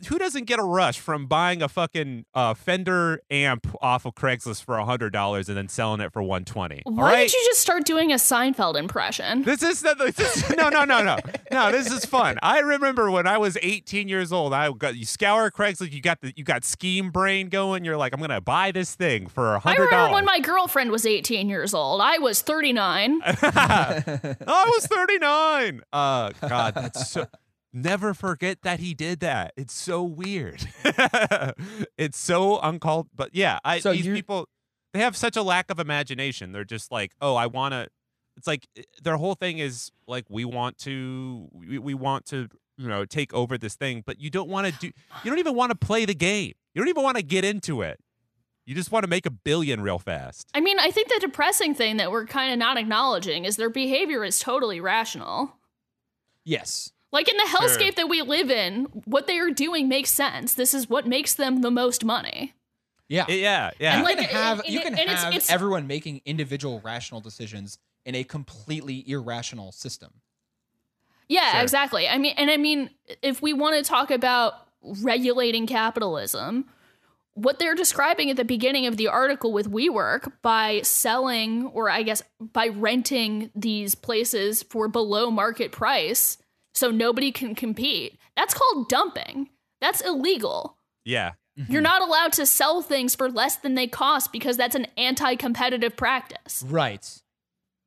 [0.08, 4.64] Who doesn't get a rush from buying a fucking uh, Fender amp off of Craigslist
[4.64, 6.82] for hundred dollars and then selling it for one twenty?
[6.86, 7.18] Why right.
[7.30, 9.44] did you just start doing a Seinfeld impression?
[9.44, 11.18] This is, the, this is no, no, no, no,
[11.52, 11.72] no.
[11.72, 12.38] This is fun.
[12.41, 14.54] I remember when I was 18 years old.
[14.54, 15.91] I got you scour Craigslist.
[15.91, 17.86] You got the you got scheme brain going.
[17.86, 20.14] You're like, I'm gonna buy this thing for a I hundred remember dollars.
[20.14, 22.02] when my girlfriend was 18 years old.
[22.02, 23.22] I was 39.
[23.26, 25.82] I was 39.
[25.91, 27.28] Uh, God, that's so.
[27.78, 29.54] Never forget that he did that.
[29.56, 30.68] It's so weird.
[31.98, 33.10] it's so uncalled.
[33.16, 34.49] But yeah, I So these people
[34.94, 36.54] they have such a lack of imagination.
[36.54, 37.88] They're just like, oh, I want to.
[38.36, 42.48] It's like eh, their whole thing is like we want to we, we want to
[42.78, 44.88] you know take over this thing, but you don't want to do.
[45.24, 46.54] You don't even want to play the game.
[46.74, 47.99] You don't even want to get into it.
[48.66, 50.49] You just want to make a billion real fast.
[50.56, 53.70] I mean, I think the depressing thing that we're kind of not acknowledging is their
[53.70, 55.54] behavior is totally rational.
[56.44, 56.91] Yes.
[57.12, 57.62] Like in the Sure.
[57.62, 60.54] hellscape that we live in, what they are doing makes sense.
[60.54, 62.54] This is what makes them the most money.
[63.08, 63.26] Yeah.
[63.30, 63.98] Yeah, yeah.
[64.00, 67.78] you like, can have and- you can and it's- it's- everyone making individual rational decisions
[68.06, 70.16] in a completely irrational system.
[71.30, 71.62] Yeah, Sure.
[71.62, 72.08] exactly.
[72.08, 72.90] I mean, and I mean,
[73.22, 76.66] if we want to talk about regulating capitalism,
[77.34, 82.04] what they're describing at the beginning of the article with WeWork by selling, or I
[82.04, 86.38] guess by renting these places for below market price
[86.78, 89.49] so nobody can compete, that's called dumping.
[89.82, 90.78] That's illegal.
[91.06, 91.34] yeah.
[91.70, 95.36] You're not allowed to sell things for less than they cost because that's an anti
[95.36, 96.64] competitive practice.
[96.68, 97.04] Right.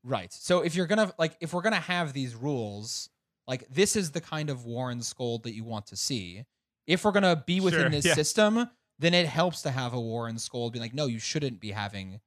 [0.03, 0.33] Right.
[0.33, 3.09] So if you're gonna like if we're gonna have these rules,
[3.47, 6.45] like this is the kind of Warren scold that you want to see.
[6.89, 8.15] If we're gonna be within Sure, this yeah.
[8.15, 8.69] system,
[8.99, 12.19] then it helps to have a Warren scold be like, no, you shouldn't be having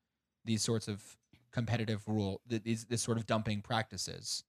[0.46, 1.04] these sorts of
[1.52, 4.46] competitive rule these this sort of dumping practices.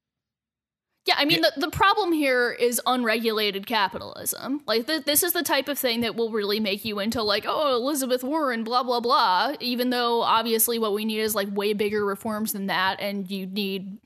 [1.06, 4.62] Yeah, I mean, the, the problem here is unregulated capitalism.
[4.66, 7.44] Like, th- this is the type of thing that will really make you into, like,
[7.46, 9.52] oh, Elizabeth Warren, blah, blah, blah.
[9.60, 13.00] Even though, obviously, what we need is, like, way bigger reforms than that.
[13.00, 13.98] And you need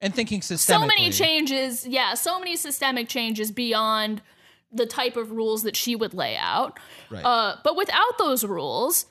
[0.00, 0.58] And thinking systemically.
[0.58, 1.86] so many changes.
[1.86, 4.20] Yeah, so many systemic changes beyond
[4.72, 6.80] the type of rules that she would lay out.
[7.08, 7.24] Right.
[7.24, 9.06] Uh, but without those rules,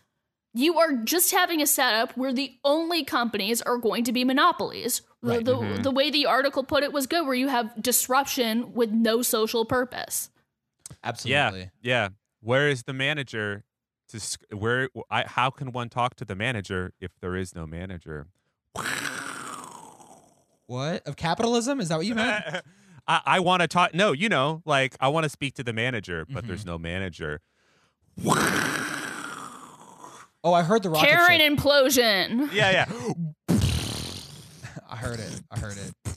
[0.54, 5.02] you are just having a setup where the only companies are going to be monopolies.
[5.26, 5.76] The- Right.
[5.76, 9.22] The, the, way the article put it was good, where you have disruption with no
[9.22, 10.30] social purpose.
[11.04, 11.72] Absolutely.
[11.82, 12.10] Yeah, yeah.
[12.42, 13.64] Where is the manager?
[14.10, 14.20] To
[14.56, 14.90] where?
[15.10, 18.28] I, how can one talk to the manager if there is no manager?
[20.68, 21.08] What?
[21.08, 21.80] Of capitalism?
[21.80, 22.44] Is that what you meant?
[23.08, 23.94] I, I want to talk.
[23.96, 26.48] No, you know, like I want to speak to the manager, but Mm-hmm.
[26.48, 27.42] there's no manager.
[30.44, 31.54] Oh, I heard the rocket Karen ship.
[31.58, 32.54] implosion.
[32.54, 33.14] Yeah, yeah.
[34.96, 35.42] I heard it.
[35.52, 35.94] I heard it.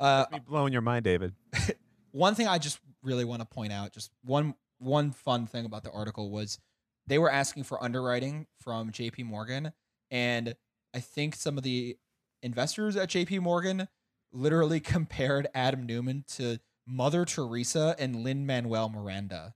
[0.00, 1.34] Uh, Me blowing your mind, David.
[2.12, 5.82] one thing I just really want to point out, just one one fun thing about
[5.82, 6.60] the article was
[7.08, 9.72] they were asking for underwriting from JP Morgan
[10.12, 10.54] and
[10.94, 11.96] I think some of the
[12.44, 13.88] investors at JP Morgan
[14.32, 19.54] literally compared Adam Neumann to Mother Teresa and Lin Manuel Miranda.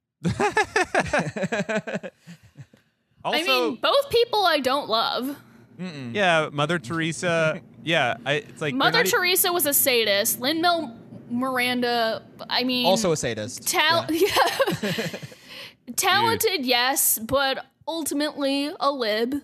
[3.25, 5.37] Also, I mean, both people I don't love.
[5.83, 6.15] Mm-mm.
[6.15, 7.61] yeah, Mother Teresa.
[7.85, 10.41] Yeah, I, it's like Mother not e- Teresa was a sadist.
[10.41, 10.97] Lin Mel
[11.29, 13.67] Miranda, I mean, Also a sadist.
[13.67, 14.29] Tal- Yeah.
[14.83, 15.07] yeah.
[15.97, 19.35] talented, yes, but ultimately a lib.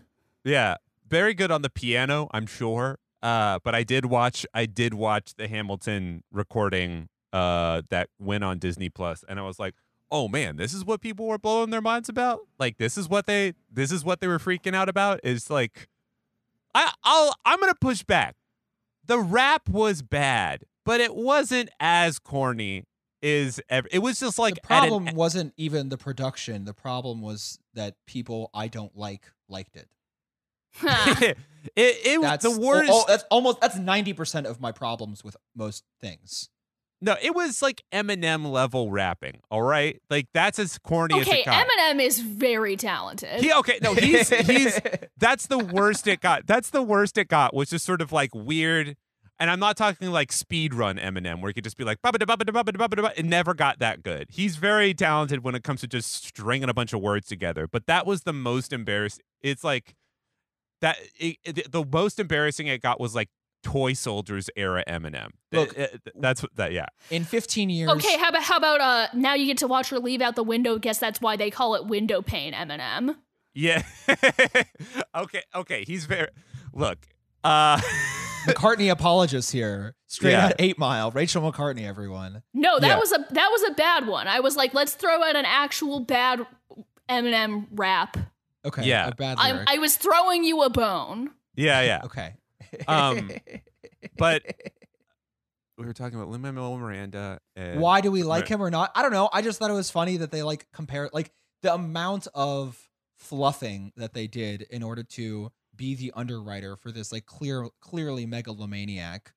[0.44, 0.77] Yeah,
[1.09, 2.98] very good on the piano, I'm sure.
[3.23, 8.59] Uh, but I did watch I did watch the Hamilton recording uh that went on
[8.60, 9.74] Disney Plus and I was like,
[10.12, 12.43] "Oh man, this is what people were blowing their minds about?
[12.60, 15.89] Like this is what they this is what they were freaking out about is like
[16.78, 18.36] I I'll I'm going to push back.
[19.06, 22.84] The rap was bad, but it wasn't as corny
[23.22, 23.88] as ever.
[23.90, 26.64] It was just like the at an- problem wasn't even the production.
[26.64, 29.88] The problem was that people I don't like liked it.
[31.74, 35.24] It it was That's the worst Oh, that's almost that's ninety percent of my problems
[35.24, 36.48] with most things.
[37.01, 39.41] No, it was like Eminem level rapping.
[39.51, 41.65] All right, like that's as corny okay, as it got.
[41.65, 43.41] Okay, Eminem is very talented.
[43.41, 44.81] He okay, no, he's he's
[45.16, 46.47] that's the worst it got.
[46.47, 47.55] That's the worst it got.
[47.55, 48.97] Was just sort of like weird.
[49.41, 52.19] And I'm not talking like speed run Eminem, where he could just be like, "Bubba
[52.19, 54.27] da bubba da bubba da bubba da bubba." It never got that good.
[54.31, 57.69] He's very talented when it comes to just stringing a bunch of words together.
[57.69, 59.23] But that was the most embarrassing.
[59.41, 59.95] It's like
[60.81, 60.97] that.
[61.20, 63.29] It- the most embarrassing it got was like
[63.62, 65.30] Toy Soldiers era Eminem.
[65.52, 66.72] Look- Th- it- that's what that.
[66.72, 66.86] Yeah.
[67.10, 67.90] In 15 years.
[67.90, 70.43] Okay, how about how about uh now you get to watch her leave out the
[70.44, 70.78] window.
[70.78, 73.16] Guess that's why they call it window pane, Eminem.
[73.55, 73.82] Yeah.
[75.14, 75.43] okay.
[75.55, 75.85] Okay.
[75.85, 76.28] He's very.
[76.72, 76.98] Look.
[77.44, 77.80] Uh.
[78.47, 79.94] McCartney apologist here.
[80.06, 80.47] Straight Yeah.
[80.47, 81.10] out Eight Mile.
[81.10, 82.43] Rachel McCartney, everyone.
[82.55, 82.98] No, that Yeah.
[82.98, 84.26] was a that was a bad one.
[84.28, 86.47] I was like, let's throw out an actual bad
[87.10, 88.16] Eminem rap.
[88.64, 88.85] Okay.
[88.85, 89.09] Yeah.
[89.09, 89.64] A bad I.
[89.66, 91.30] I was throwing you a bone.
[91.56, 91.82] Yeah.
[91.82, 92.01] Yeah.
[92.05, 92.35] okay.
[92.86, 93.31] Um,
[94.16, 94.43] but
[95.78, 97.40] we were talking about Lin Manuel Miranda.
[97.57, 98.90] And, Why do we like him or not?
[98.95, 99.28] I don't know.
[99.32, 101.31] I just thought it was funny that they like compare like
[101.62, 102.77] the amount of
[103.19, 108.27] fluffing that they did in order to be the underwriter for this like clear clearly
[108.27, 109.32] megalomaniac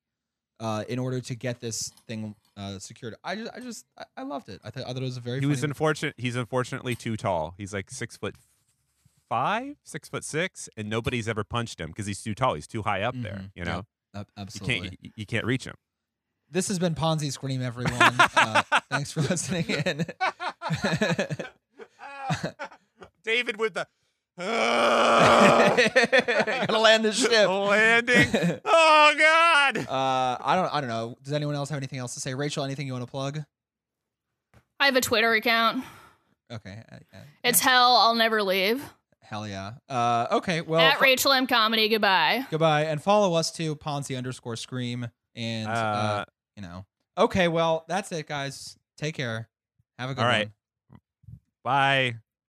[0.60, 3.14] uh in order to get this thing uh secured.
[3.24, 3.86] I just I just
[4.16, 4.60] I, loved it.
[4.64, 6.14] I thought I thought it was a very He was unfortunate.
[6.16, 7.54] He's unfortunately too tall.
[7.56, 8.34] He's like six foot
[9.32, 12.52] five, six foot six, and nobody's ever punched him because he's too tall.
[12.52, 13.44] He's too high up there.
[13.44, 13.50] Mhm.
[13.54, 13.86] You know, Yep.
[14.14, 14.80] Ab- you absolutely.
[14.90, 15.74] can't you, you can't reach him.
[16.50, 17.94] This has been Ponzi Scream, everyone.
[18.36, 20.04] uh, thanks for listening in.
[23.24, 23.86] David with the
[24.36, 25.78] Gotta
[26.78, 27.48] land this ship.
[27.48, 28.28] landing.
[28.64, 29.78] Oh God.
[29.78, 30.74] Uh, I don't.
[30.74, 31.16] I don't know.
[31.22, 32.34] Does anyone else have anything else to say?
[32.34, 33.40] Rachel, anything you want to plug?
[34.80, 35.84] I have a Twitter account.
[36.50, 36.82] Okay.
[36.92, 37.20] uh, yeah.
[37.44, 37.96] It's hell.
[37.96, 38.82] I'll never leave.
[39.32, 39.72] Hell yeah.
[39.88, 40.60] Uh, okay.
[40.60, 41.88] Well, At fo- Rachel M Comedy.
[41.88, 42.46] Goodbye.
[42.50, 46.24] goodbye, and follow us to Ponzi underscore Scream, and uh, Uh,
[46.56, 46.84] you know.
[47.18, 47.48] Okay.
[47.48, 48.76] Well, that's it, guys.
[48.96, 49.48] Take care.
[49.98, 50.52] Have a good All one.
[51.64, 52.14] bye.